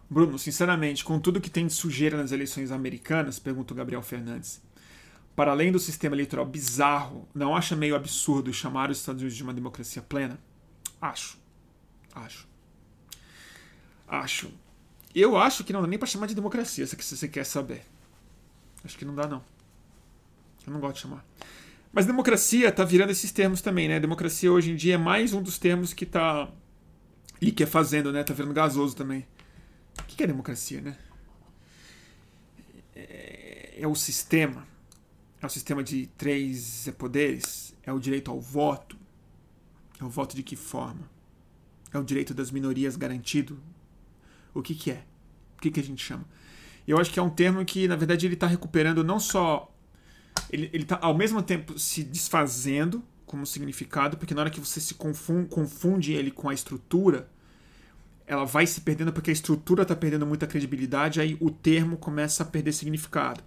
[0.07, 4.61] Bruno, sinceramente, com tudo que tem de sujeira nas eleições americanas, pergunta o Gabriel Fernandes,
[5.35, 9.43] para além do sistema eleitoral bizarro, não acha meio absurdo chamar os Estados Unidos de
[9.43, 10.39] uma democracia plena?
[11.01, 11.37] Acho.
[12.13, 12.47] Acho.
[14.07, 14.51] Acho.
[15.13, 17.83] Eu acho que não dá nem para chamar de democracia, se você quer saber.
[18.83, 19.43] Acho que não dá, não.
[20.65, 21.25] Eu não gosto de chamar.
[21.91, 23.99] Mas democracia tá virando esses termos também, né?
[23.99, 26.49] Democracia hoje em dia é mais um dos termos que tá.
[27.41, 28.23] E que é fazendo, né?
[28.23, 29.25] Tá virando gasoso também.
[29.99, 30.97] O que é democracia, né?
[32.95, 34.67] É, é o sistema.
[35.41, 37.75] É o sistema de três poderes.
[37.83, 38.97] É o direito ao voto
[39.99, 41.09] é o voto de que forma?
[41.93, 43.59] É o direito das minorias garantido?
[44.53, 45.03] O que, que é?
[45.57, 46.25] O que, que a gente chama?
[46.87, 49.71] Eu acho que é um termo que, na verdade, ele está recuperando não só.
[50.49, 54.95] Ele está, ao mesmo tempo, se desfazendo como significado, porque na hora que você se
[54.95, 57.29] confunde, confunde ele com a estrutura,
[58.25, 62.41] ela vai se perdendo porque a estrutura está perdendo muita credibilidade, aí o termo começa
[62.41, 63.43] a perder significado.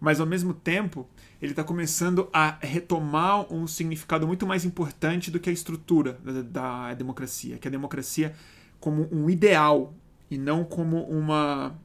[0.00, 1.06] Mas, ao mesmo tempo,
[1.42, 6.42] ele está começando a retomar um significado muito mais importante do que a estrutura da,
[6.42, 8.34] da, democracia, que é a democracia
[8.80, 9.94] como um ideal
[10.30, 11.78] e não como uma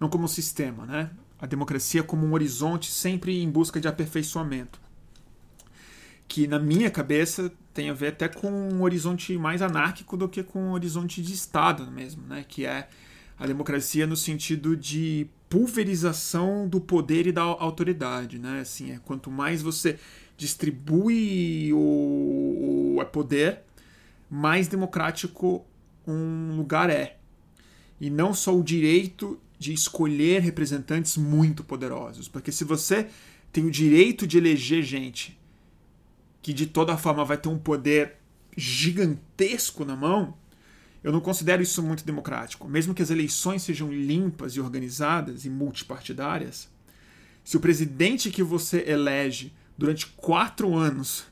[0.00, 1.10] não como um sistema, né?
[1.38, 4.80] A democracia como um horizonte sempre em busca de aperfeiçoamento,
[6.26, 10.42] que na minha cabeça tem a ver até com um horizonte mais anárquico do que
[10.42, 12.44] com um horizonte de Estado mesmo, né?
[12.46, 12.88] Que é
[13.38, 18.58] a democracia no sentido de pulverização do poder e da autoridade, né?
[18.58, 20.00] Assim, é quanto mais você
[20.36, 23.60] distribui o, o poder,
[24.28, 25.64] mais democrático
[26.04, 27.18] um lugar é.
[28.00, 33.06] E não só o direito de escolher representantes muito poderosos, porque se você
[33.52, 35.38] tem o direito de eleger gente
[36.42, 38.16] que de toda forma vai ter um poder
[38.56, 40.34] gigantesco na mão,
[41.04, 42.66] eu não considero isso muito democrático.
[42.66, 46.66] Mesmo que as eleições sejam limpas e organizadas e multipartidárias,
[47.44, 51.26] se o presidente que você elege durante quatro anos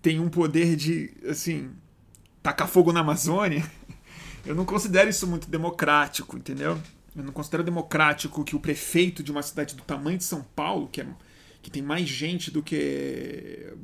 [0.00, 1.70] tem um poder de, assim,
[2.42, 3.70] tacar fogo na Amazônia,
[4.46, 6.80] eu não considero isso muito democrático, entendeu?
[7.14, 10.88] Eu não considero democrático que o prefeito de uma cidade do tamanho de São Paulo,
[10.88, 11.06] que, é,
[11.60, 13.74] que tem mais gente do que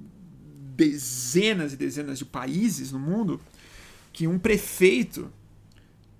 [0.74, 3.38] dezenas e dezenas de países no mundo,
[4.12, 5.32] que um prefeito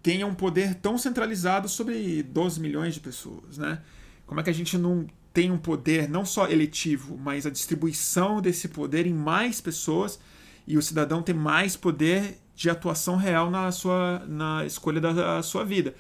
[0.02, 3.81] tenha um poder tão centralizado sobre 12 milhões de pessoas, né?
[4.27, 8.40] Como é que a gente não tem um poder não só eletivo, mas a distribuição
[8.40, 10.19] desse poder em mais pessoas
[10.66, 15.64] e o cidadão ter mais poder de atuação real na sua na escolha da sua
[15.64, 15.94] vida.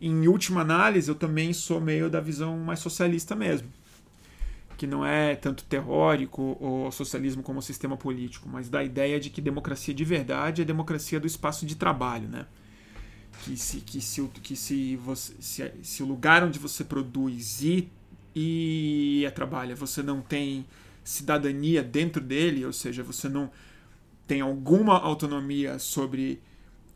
[0.00, 3.68] Em última análise, eu também sou meio da visão mais socialista mesmo,
[4.78, 9.40] que não é tanto teórico ou socialismo como sistema político, mas da ideia de que
[9.40, 12.46] democracia de verdade é democracia do espaço de trabalho, né?
[13.42, 17.88] Que se, que se, que se, você, se, se o lugar onde você produz e,
[18.34, 20.64] e é trabalha, você não tem
[21.02, 23.50] cidadania dentro dele, ou seja, você não
[24.28, 26.40] tem alguma autonomia sobre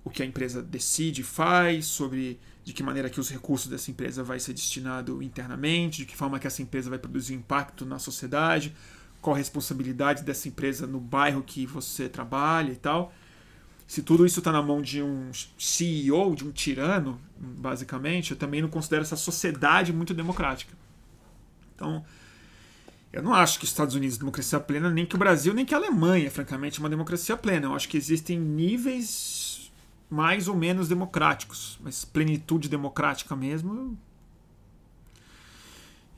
[0.04, 4.22] o que a empresa decide, faz, sobre de que maneira que os recursos dessa empresa
[4.22, 8.74] vai ser destinado internamente, de que forma que essa empresa vai produzir impacto na sociedade,
[9.20, 13.12] qual a responsabilidade dessa empresa no bairro que você trabalha e tal.
[13.86, 18.62] Se tudo isso está na mão de um CEO, de um tirano, basicamente, eu também
[18.62, 20.72] não considero essa sociedade muito democrática.
[21.74, 22.04] Então,
[23.12, 25.66] eu não acho que os Estados Unidos é democracia plena, nem que o Brasil, nem
[25.66, 27.66] que a Alemanha, francamente, é uma democracia plena.
[27.66, 29.41] Eu acho que existem níveis
[30.12, 31.78] mais ou menos democráticos.
[31.82, 33.98] Mas plenitude democrática mesmo.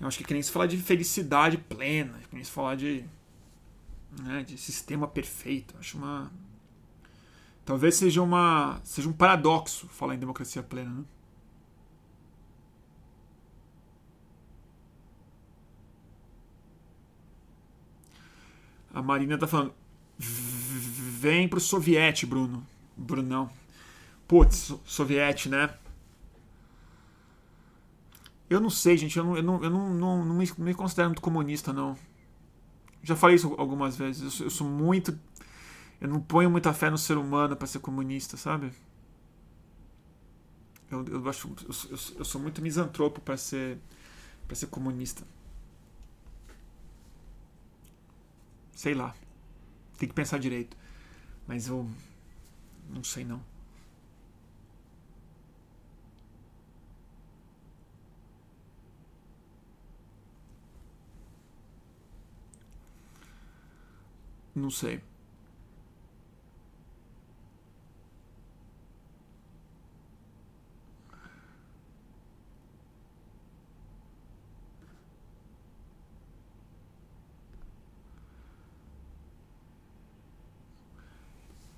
[0.00, 3.04] Eu acho que que nem se falar de felicidade plena, que nem se falar de,
[4.20, 5.76] né, de sistema perfeito.
[5.78, 6.32] Acho uma.
[7.64, 8.80] Talvez seja uma.
[8.82, 11.04] seja um paradoxo falar em democracia plena, né?
[18.92, 19.72] A Marina tá falando.
[20.18, 22.66] Vem pro soviete, Bruno.
[22.96, 23.50] Brunão.
[24.26, 25.74] Putz, soviete, né?
[28.48, 29.16] Eu não sei, gente.
[29.18, 31.96] Eu não, eu não, eu não, não, não, me, me considero muito comunista, não.
[33.02, 34.22] Já falei isso algumas vezes.
[34.22, 35.18] Eu sou, eu sou muito.
[36.00, 38.72] Eu não ponho muita fé no ser humano para ser comunista, sabe?
[40.90, 41.48] Eu, eu acho.
[41.48, 43.78] Eu, eu sou muito misantropo para ser.
[44.46, 45.24] para ser comunista.
[48.74, 49.14] Sei lá.
[49.98, 50.76] Tem que pensar direito.
[51.46, 51.88] Mas eu.
[52.90, 53.53] Não sei não.
[64.54, 65.00] Não sei.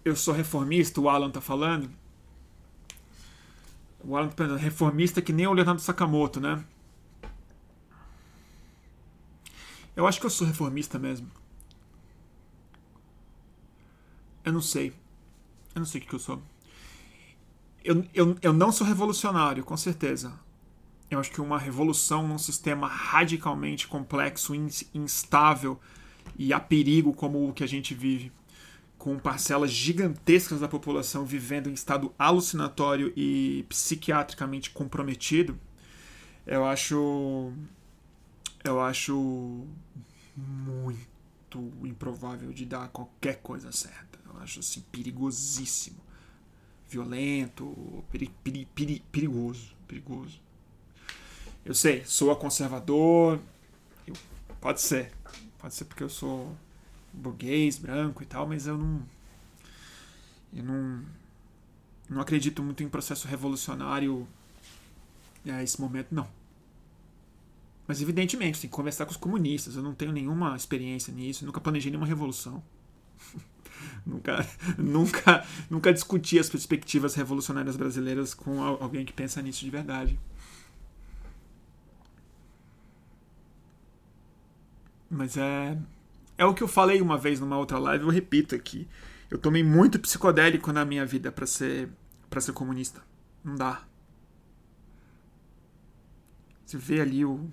[0.05, 1.91] Eu sou reformista, o Alan tá falando.
[4.05, 6.65] O Alan tá falando, reformista que nem o Leonardo Sakamoto, né?
[9.97, 11.29] Eu acho que eu sou reformista mesmo.
[14.47, 14.95] Eu não sei.
[15.75, 16.41] Eu não sei o que, eu sou.
[17.85, 20.33] Eu, eu, eu não sou revolucionário, com certeza.
[21.11, 24.55] Eu acho que uma revolução num sistema radicalmente complexo,
[24.95, 25.81] instável
[26.39, 28.33] e a perigo como o que a gente vive,
[28.97, 35.59] com parcelas gigantescas da população vivendo em estado alucinatório e psiquiatricamente comprometido,
[36.47, 37.53] eu acho.
[38.63, 39.67] Eu acho
[40.37, 44.26] muito improvável de dar qualquer coisa certa.
[44.47, 45.99] Acho assim perigosíssimo.
[46.89, 50.41] Violento, peri, peri, peri, perigoso, perigoso.
[51.65, 53.41] Eu sei, sou conservador.
[54.07, 54.15] Eu,
[54.61, 55.13] pode ser.
[55.59, 56.57] Pode ser porque eu sou
[57.13, 59.03] burguês, branco e tal, mas eu não.
[60.55, 61.05] Eu não.
[62.09, 64.29] Não acredito muito em processo revolucionário
[65.45, 66.29] a esse momento, não.
[67.85, 69.75] Mas evidentemente, tem que conversar com os comunistas.
[69.75, 72.63] Eu não tenho nenhuma experiência nisso, nunca planejei nenhuma revolução.
[74.05, 74.47] nunca,
[74.79, 80.19] nunca, nunca discuti as perspectivas revolucionárias brasileiras com alguém que pensa nisso de verdade.
[85.11, 85.77] Mas é.
[86.39, 88.87] É o que eu falei uma vez numa outra live, eu repito aqui.
[89.31, 91.89] Eu tomei muito psicodélico na minha vida para ser
[92.29, 93.03] para ser comunista.
[93.45, 93.83] Não dá.
[96.65, 97.49] Você vê ali o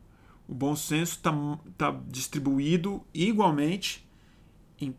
[0.47, 1.33] O bom senso está
[1.77, 4.09] tá distribuído igualmente
[4.81, 4.95] em,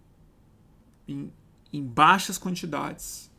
[1.08, 1.32] em,
[1.72, 3.31] em baixas quantidades,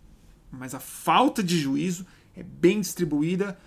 [0.53, 2.07] mas a falta de juízo
[2.37, 3.59] é bem distribuída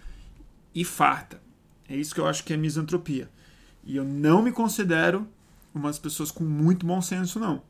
[0.73, 1.41] e farta.
[1.89, 3.29] É isso que eu acho que é misantropia.
[3.83, 5.27] E eu não me considero
[5.73, 7.61] umas pessoas com muito bom senso, não.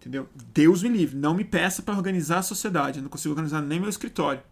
[0.00, 0.28] Entendeu?
[0.52, 1.16] Deus me livre.
[1.16, 2.98] Não me peça para organizar a sociedade.
[2.98, 4.42] Eu não consigo organizar nem meu escritório.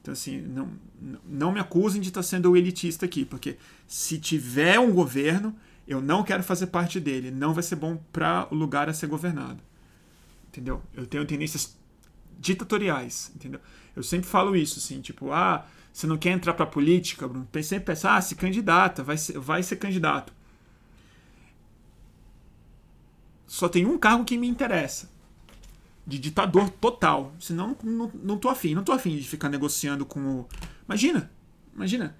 [0.00, 0.70] Então, assim, não,
[1.24, 5.54] não me acusem de estar sendo elitista aqui, porque se tiver um governo,
[5.86, 7.30] eu não quero fazer parte dele.
[7.30, 9.60] Não vai ser bom para o lugar a ser governado.
[10.48, 10.82] Entendeu?
[10.94, 11.76] Eu tenho tendências
[12.38, 13.60] ditatoriais, entendeu?
[13.96, 17.48] Eu sempre falo isso, assim, tipo, ah, você não quer entrar para política, Bruno?
[17.62, 20.32] Sempre pensar, ah, se candidata, vai ser, vai ser candidato.
[23.48, 25.10] Só tem um cargo que me interessa.
[26.06, 27.34] De ditador total.
[27.40, 28.74] Senão, não, não tô afim.
[28.74, 30.48] Não tô afim de ficar negociando com o.
[30.86, 31.30] Imagina!
[31.74, 32.16] Imagina!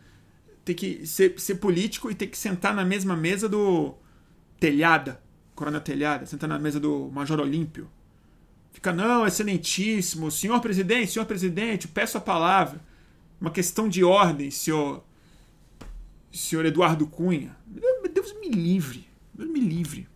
[0.64, 3.94] Ter que ser, ser político e ter que sentar na mesma mesa do
[4.58, 5.22] Telhada.
[5.54, 6.26] Corona Telhada.
[6.26, 7.88] Sentar na mesa do Major Olímpio.
[8.72, 10.30] Fica, não, excelentíssimo.
[10.30, 12.80] Senhor presidente, senhor presidente, peço a palavra.
[13.40, 15.02] Uma questão de ordem, senhor.
[16.32, 17.56] Senhor Eduardo Cunha.
[18.12, 19.08] Deus me livre.
[19.34, 20.08] Deus me livre.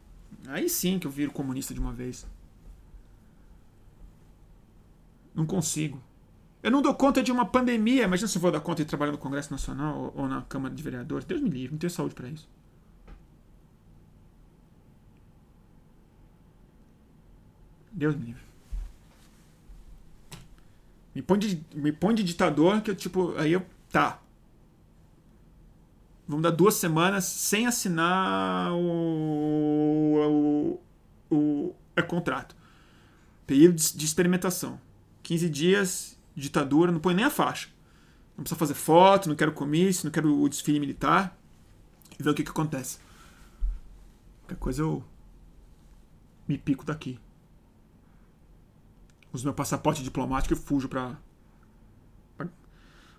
[0.48, 2.26] Aí sim que eu viro comunista de uma vez.
[5.34, 6.02] Não consigo.
[6.62, 8.04] Eu não dou conta de uma pandemia.
[8.04, 10.82] Imagina se eu vou dar conta de trabalhar no Congresso Nacional ou, na Câmara de
[10.82, 11.24] Vereadores.
[11.24, 12.48] Deus me livre, não tenho saúde para isso.
[17.92, 18.42] Deus me livre.
[21.14, 23.64] Me põe de, me põe de ditador que eu, tipo, aí eu.
[23.90, 24.20] Tá.
[26.26, 30.80] Vamos dar duas semanas sem assinar o.
[31.30, 32.56] o, o é contrato.
[33.46, 34.80] Período de, de experimentação.
[35.22, 37.68] 15 dias, ditadura, não põe nem a faixa.
[38.36, 41.36] Não precisa fazer foto, não quero comício, não quero o desfile militar.
[42.18, 42.98] E ver o que, que acontece.
[44.40, 45.04] Qualquer coisa eu
[46.48, 47.18] me pico daqui
[49.32, 51.16] uso meu passaporte diplomático e fujo para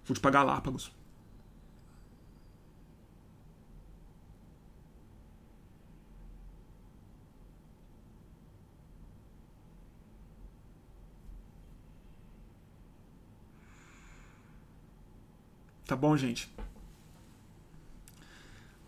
[0.03, 0.91] fujo para Galápagos.
[15.85, 16.49] Tá bom, gente?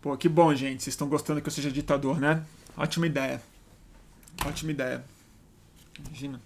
[0.00, 0.82] Pô, que bom, gente.
[0.82, 2.44] Vocês estão gostando que eu seja ditador, né?
[2.76, 3.42] Ótima ideia.
[4.44, 5.04] Ótima ideia.
[5.98, 6.40] Imagina.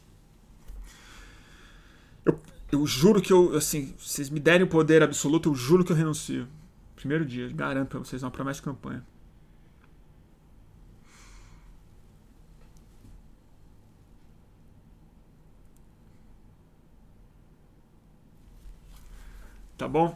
[2.73, 5.97] Eu juro que eu, assim, vocês me derem o poder absoluto, eu juro que eu
[5.97, 6.47] renuncio.
[6.95, 9.05] Primeiro dia, garanto pra vocês, uma promessa de campanha.
[19.77, 20.15] Tá bom?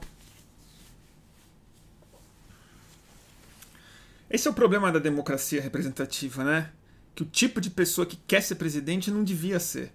[4.30, 6.70] Esse é o problema da democracia representativa, né?
[7.14, 9.90] Que o tipo de pessoa que quer ser presidente não devia ser.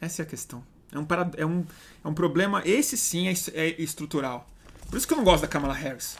[0.00, 0.64] Essa é a questão.
[0.92, 1.06] É um,
[1.36, 1.66] é um,
[2.04, 4.48] é um problema, esse sim é, é estrutural.
[4.88, 6.16] Por isso que eu não gosto da Kamala Harris.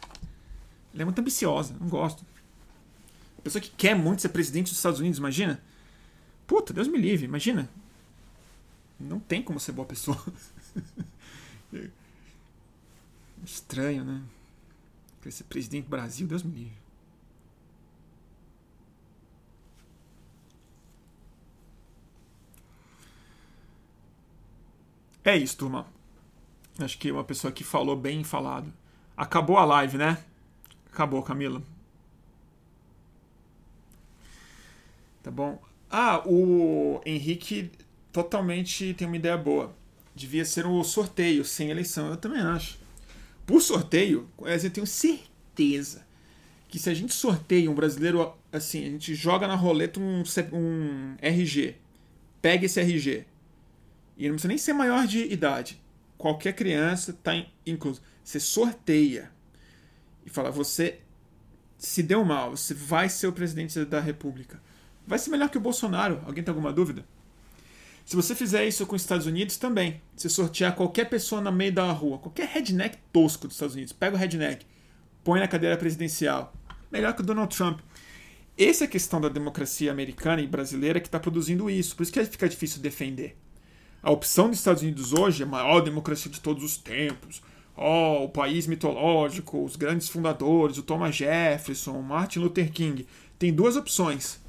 [0.92, 2.24] Ela é muito ambiciosa, não gosto.
[3.42, 5.60] Pessoa que quer muito ser presidente dos Estados Unidos, imagina?
[6.46, 7.68] Puta, Deus me livre, imagina.
[8.98, 10.22] Não tem como ser boa pessoa.
[13.44, 14.22] Estranho, né?
[15.22, 16.79] Quer ser presidente do Brasil, Deus me livre.
[25.24, 25.86] É isso, turma.
[26.78, 28.72] Acho que uma pessoa que falou bem falado.
[29.16, 30.18] Acabou a live, né?
[30.90, 31.62] Acabou, Camila.
[35.22, 35.60] Tá bom?
[35.90, 37.70] Ah, o Henrique
[38.12, 39.74] totalmente tem uma ideia boa.
[40.14, 42.08] devia ser o sorteio, sem eleição.
[42.08, 42.78] Eu também acho.
[43.46, 46.06] Por sorteio, eu tenho certeza
[46.68, 50.22] que se a gente sorteia um brasileiro assim, a gente joga na roleta um,
[50.52, 51.74] um RG,
[52.40, 53.26] pega esse RG,
[54.20, 55.80] e não precisa nem ser maior de idade.
[56.18, 57.32] Qualquer criança está
[57.66, 58.02] incluso.
[58.22, 59.32] Você sorteia
[60.24, 61.00] e fala: você
[61.78, 64.62] se deu mal, você vai ser o presidente da República.
[65.06, 66.20] Vai ser melhor que o Bolsonaro.
[66.26, 67.04] Alguém tem alguma dúvida?
[68.04, 70.02] Se você fizer isso com os Estados Unidos, também.
[70.14, 74.14] Se sortear qualquer pessoa no meio da rua, qualquer redneck tosco dos Estados Unidos, pega
[74.14, 74.66] o redneck,
[75.24, 76.52] põe na cadeira presidencial.
[76.92, 77.80] Melhor que o Donald Trump.
[78.58, 81.96] Essa é a questão da democracia americana e brasileira que está produzindo isso.
[81.96, 83.36] Por isso que fica difícil defender.
[84.02, 87.42] A opção dos Estados Unidos hoje é a maior democracia de todos os tempos.
[87.76, 93.06] Oh, o país mitológico, os grandes fundadores, o Thomas Jefferson, Martin Luther King.
[93.38, 94.40] Tem duas opções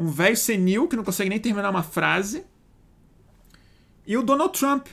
[0.00, 2.44] um velho senil que não consegue nem terminar uma frase,
[4.06, 4.86] e o Donald Trump.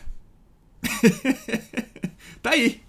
[2.43, 2.83] tá aí.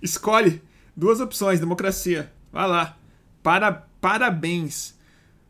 [0.00, 0.62] Escolhe
[0.96, 2.32] duas opções, democracia.
[2.50, 2.96] Vai lá.
[3.42, 3.70] Para,
[4.00, 4.96] parabéns.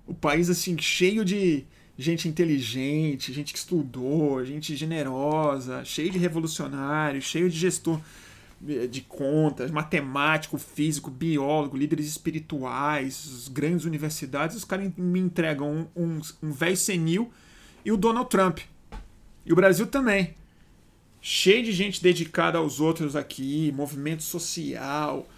[0.06, 1.64] O país assim cheio de
[1.98, 8.00] gente inteligente, gente que estudou, gente generosa, cheio de revolucionários, cheio de gestor
[8.60, 16.20] de contas, matemático, físico, biólogo, líderes espirituais, grandes universidades, os caras me entregam um, um,
[16.42, 17.32] um velho senil
[17.84, 18.58] e o Donald Trump.
[19.46, 20.34] E o Brasil também.
[21.20, 25.28] Cheio de gente dedicada aos outros aqui, movimento social,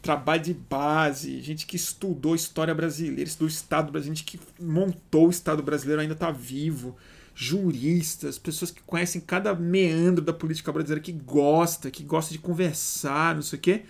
[0.00, 5.30] trabalho de base, gente que estudou história brasileira, estudou Estado brasileiro, gente que montou o
[5.30, 6.96] Estado brasileiro ainda está vivo
[7.34, 13.34] juristas, pessoas que conhecem cada meandro da política brasileira, que gosta, que gosta de conversar,
[13.34, 13.82] não sei o quê.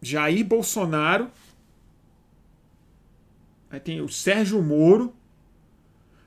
[0.00, 1.30] Jair Bolsonaro.
[3.70, 5.14] Aí tem o Sérgio Moro.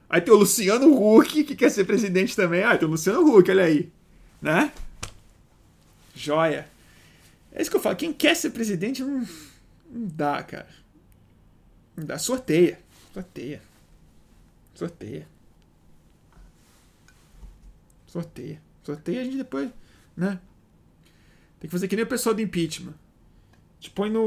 [0.10, 2.64] Aí tem o Luciano Huck, que quer ser presidente também.
[2.64, 3.91] Ah, tem o Luciano Huck, olha aí.
[4.41, 4.72] Né?
[6.15, 6.69] Joia.
[7.56, 7.95] É isso que eu falo.
[7.95, 9.26] Quem quer ser presidente não,
[9.90, 10.68] não dá, cara.
[11.95, 12.18] Não dá.
[12.19, 12.77] Sorteia.
[13.14, 13.61] Sorteia.
[14.73, 15.26] Sorteia.
[18.07, 18.61] Sorteia.
[18.84, 19.72] Sorteia a gente depois,
[20.18, 20.38] né?
[21.60, 22.91] Tem que fazer que nem o pessoal do impeachment.
[22.91, 22.95] A
[23.80, 24.22] gente põe no.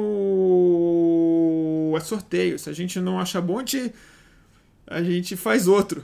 [1.94, 2.58] É sorteio.
[2.58, 3.94] Se a gente não achar bom, a gente,
[4.86, 6.02] a gente faz outro.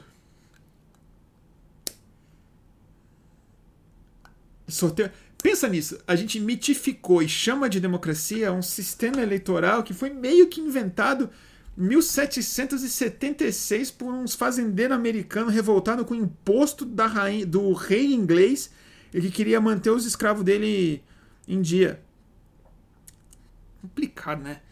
[4.69, 5.11] Sorteio.
[5.45, 6.01] Pensa nisso.
[6.07, 11.29] A gente mitificou e chama de democracia um sistema eleitoral que foi meio que inventado
[11.77, 18.71] 1776 por uns fazendeiros americanos revoltados com o imposto da rainha, do rei inglês
[19.13, 21.05] e que queria manter os escravos dele
[21.47, 22.01] em dia.
[23.83, 24.63] Complicado, né?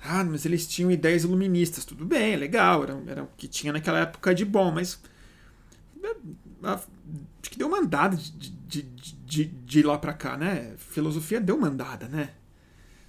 [0.00, 1.84] Ah, mas eles tinham ideias iluministas.
[1.84, 4.96] Tudo bem, legal, era, era o que tinha naquela época de bom, mas.
[6.04, 6.14] É,
[6.62, 6.86] acho
[7.50, 10.74] que deu mandada de, de, de, de lá pra cá, né?
[10.78, 12.34] Filosofia deu mandada, né?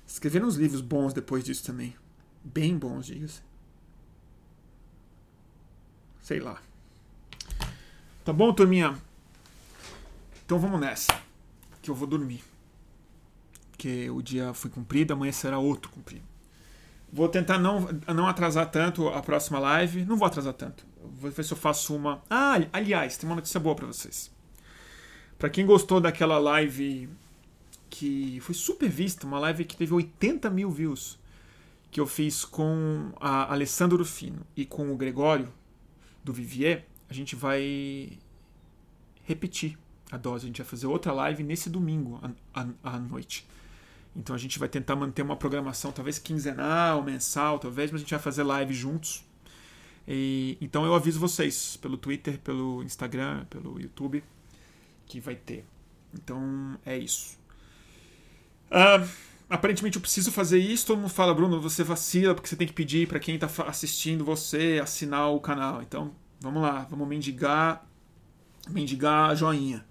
[0.06, 1.96] Escreveram uns livros bons depois disso também.
[2.44, 3.42] Bem bons, diga-se.
[6.22, 6.62] Sei lá.
[8.24, 8.98] Tá bom, turminha?
[10.46, 11.18] Então vamos nessa.
[11.82, 12.44] Que eu vou dormir.
[13.72, 16.26] Porque o dia foi cumprido, amanhã será outro cumprido.
[17.12, 20.06] Vou tentar não, não atrasar tanto a próxima live.
[20.06, 20.86] Não vou atrasar tanto.
[21.20, 22.22] Vou ver se eu faço uma.
[22.30, 24.32] Ah, aliás, tem uma notícia boa para vocês.
[25.42, 27.10] Para quem gostou daquela live
[27.90, 31.18] que foi super vista, uma live que teve 80 mil views
[31.90, 35.52] que eu fiz com a Alessandro Rufino e com o Gregório
[36.24, 38.20] do Vivier, a gente vai
[39.24, 39.80] repetir
[40.12, 40.46] a dose.
[40.46, 42.22] A gente vai fazer outra live nesse domingo
[42.84, 43.44] à noite.
[44.16, 48.12] Então a gente vai tentar manter uma programação, talvez quinzenal, mensal, talvez, mas a gente
[48.12, 49.26] vai fazer live juntos.
[50.08, 54.24] E, então eu aviso vocês pelo Twitter, pelo Instagram, pelo YouTube
[55.12, 55.66] que vai ter.
[56.14, 57.38] Então é isso.
[58.68, 59.08] Uh,
[59.50, 60.88] aparentemente eu preciso fazer isso.
[60.88, 64.24] Todo mundo fala, Bruno, você vacila porque você tem que pedir para quem está assistindo
[64.24, 65.82] você assinar o canal.
[65.82, 67.86] Então, vamos lá, vamos mendigar,
[68.70, 69.86] mendigar joinha.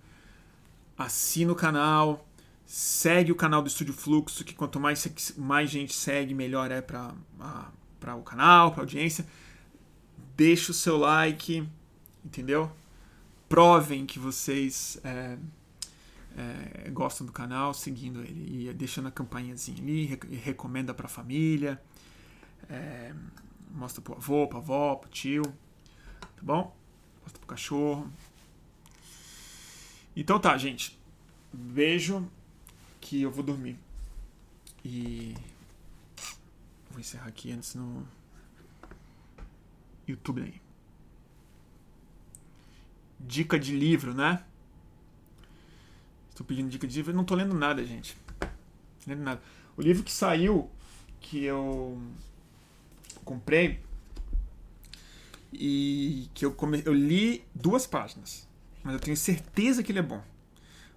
[0.97, 2.27] Assina o canal,
[2.67, 7.15] segue o canal do Estúdio Fluxo, que quanto mais, mais gente segue, melhor é para
[8.17, 9.27] o canal, para a audiência.
[10.35, 11.67] Deixa o seu like,
[12.25, 12.71] entendeu?
[13.51, 15.37] Provem que vocês é,
[16.37, 20.07] é, gostam do canal, seguindo ele e deixando a campainhazinha ali,
[20.37, 21.83] recomenda para a família,
[22.69, 23.13] é,
[23.73, 26.77] mostra pro avô, pra avó, pro tio, tá bom?
[27.23, 28.09] Mostra pro cachorro.
[30.15, 30.97] Então tá, gente.
[31.53, 32.31] Beijo
[33.01, 33.77] que eu vou dormir.
[34.85, 35.35] E
[36.89, 38.07] vou encerrar aqui antes no
[40.07, 40.70] YouTube aí.
[43.21, 44.43] Dica de livro, né?
[46.45, 47.13] pedindo dica de livro.
[47.13, 48.17] Eu não tô lendo nada, gente.
[48.41, 49.41] Não lendo nada.
[49.77, 50.71] O livro que saiu,
[51.21, 52.01] que eu
[53.25, 53.81] comprei,
[55.53, 56.83] e que eu, come...
[56.85, 58.49] eu li duas páginas.
[58.83, 60.23] Mas eu tenho certeza que ele é bom.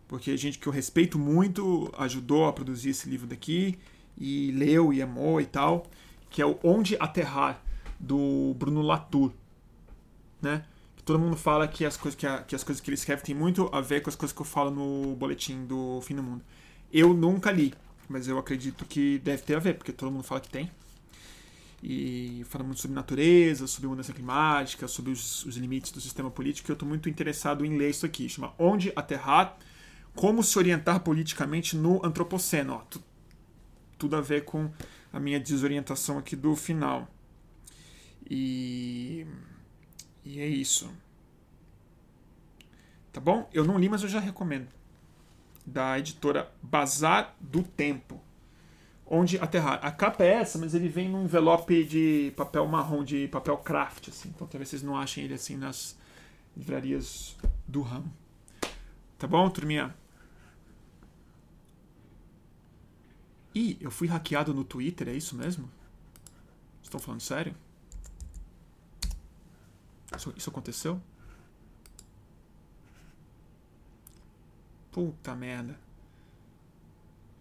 [0.07, 3.77] Porque a gente que eu respeito muito ajudou a produzir esse livro daqui,
[4.17, 5.87] e leu e amou e tal,
[6.29, 7.61] que é o Onde Aterrar,
[7.99, 9.31] do Bruno Latour.
[10.41, 10.63] Né?
[11.05, 13.35] Todo mundo fala que as, coisas, que, a, que as coisas que ele escreve têm
[13.35, 16.43] muito a ver com as coisas que eu falo no boletim do Fim do Mundo.
[16.91, 17.73] Eu nunca li,
[18.07, 20.71] mas eu acredito que deve ter a ver, porque todo mundo fala que tem.
[21.81, 26.71] E fala muito sobre natureza, sobre mudança climática, sobre os, os limites do sistema político.
[26.71, 28.29] Eu estou muito interessado em ler isso aqui.
[28.29, 29.57] Chama Onde Aterrar,
[30.15, 32.75] Como se orientar politicamente no Antropoceno.
[32.75, 32.99] Ó,
[33.97, 34.71] tudo a ver com
[35.11, 37.07] a minha desorientação aqui do final.
[38.29, 39.27] E
[40.23, 40.91] e é isso.
[43.11, 43.49] Tá bom?
[43.53, 44.67] Eu não li, mas eu já recomendo.
[45.65, 48.21] Da editora Bazar do Tempo.
[49.05, 49.79] Onde aterrar.
[49.85, 54.07] A capa é essa, mas ele vem num envelope de papel marrom, de papel craft,
[54.09, 54.29] assim.
[54.29, 55.97] Então talvez vocês não achem ele assim nas
[56.55, 57.35] livrarias
[57.67, 58.11] do ramo.
[59.17, 59.95] Tá bom, turminha?
[63.53, 65.69] Ih, eu fui hackeado no Twitter, é isso mesmo?
[66.81, 67.55] Estão falando sério?
[70.17, 71.01] Isso, isso aconteceu?
[74.91, 75.77] Puta merda.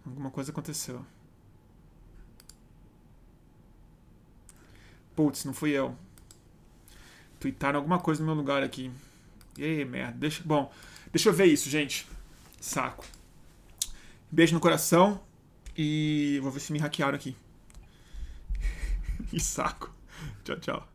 [0.06, 1.04] Alguma coisa aconteceu.
[5.14, 5.96] Putz, não fui eu.
[7.38, 8.90] Tweetaram alguma coisa no meu lugar aqui.
[9.58, 10.18] Ei, merda.
[10.18, 10.72] Deixa, bom,
[11.12, 12.06] deixa eu ver isso, gente.
[12.60, 13.04] Saco.
[14.30, 15.20] Beijo no coração.
[15.76, 17.36] E vou ver se me hackearam aqui.
[19.32, 19.92] e saco.
[20.44, 20.91] Tchau, tchau.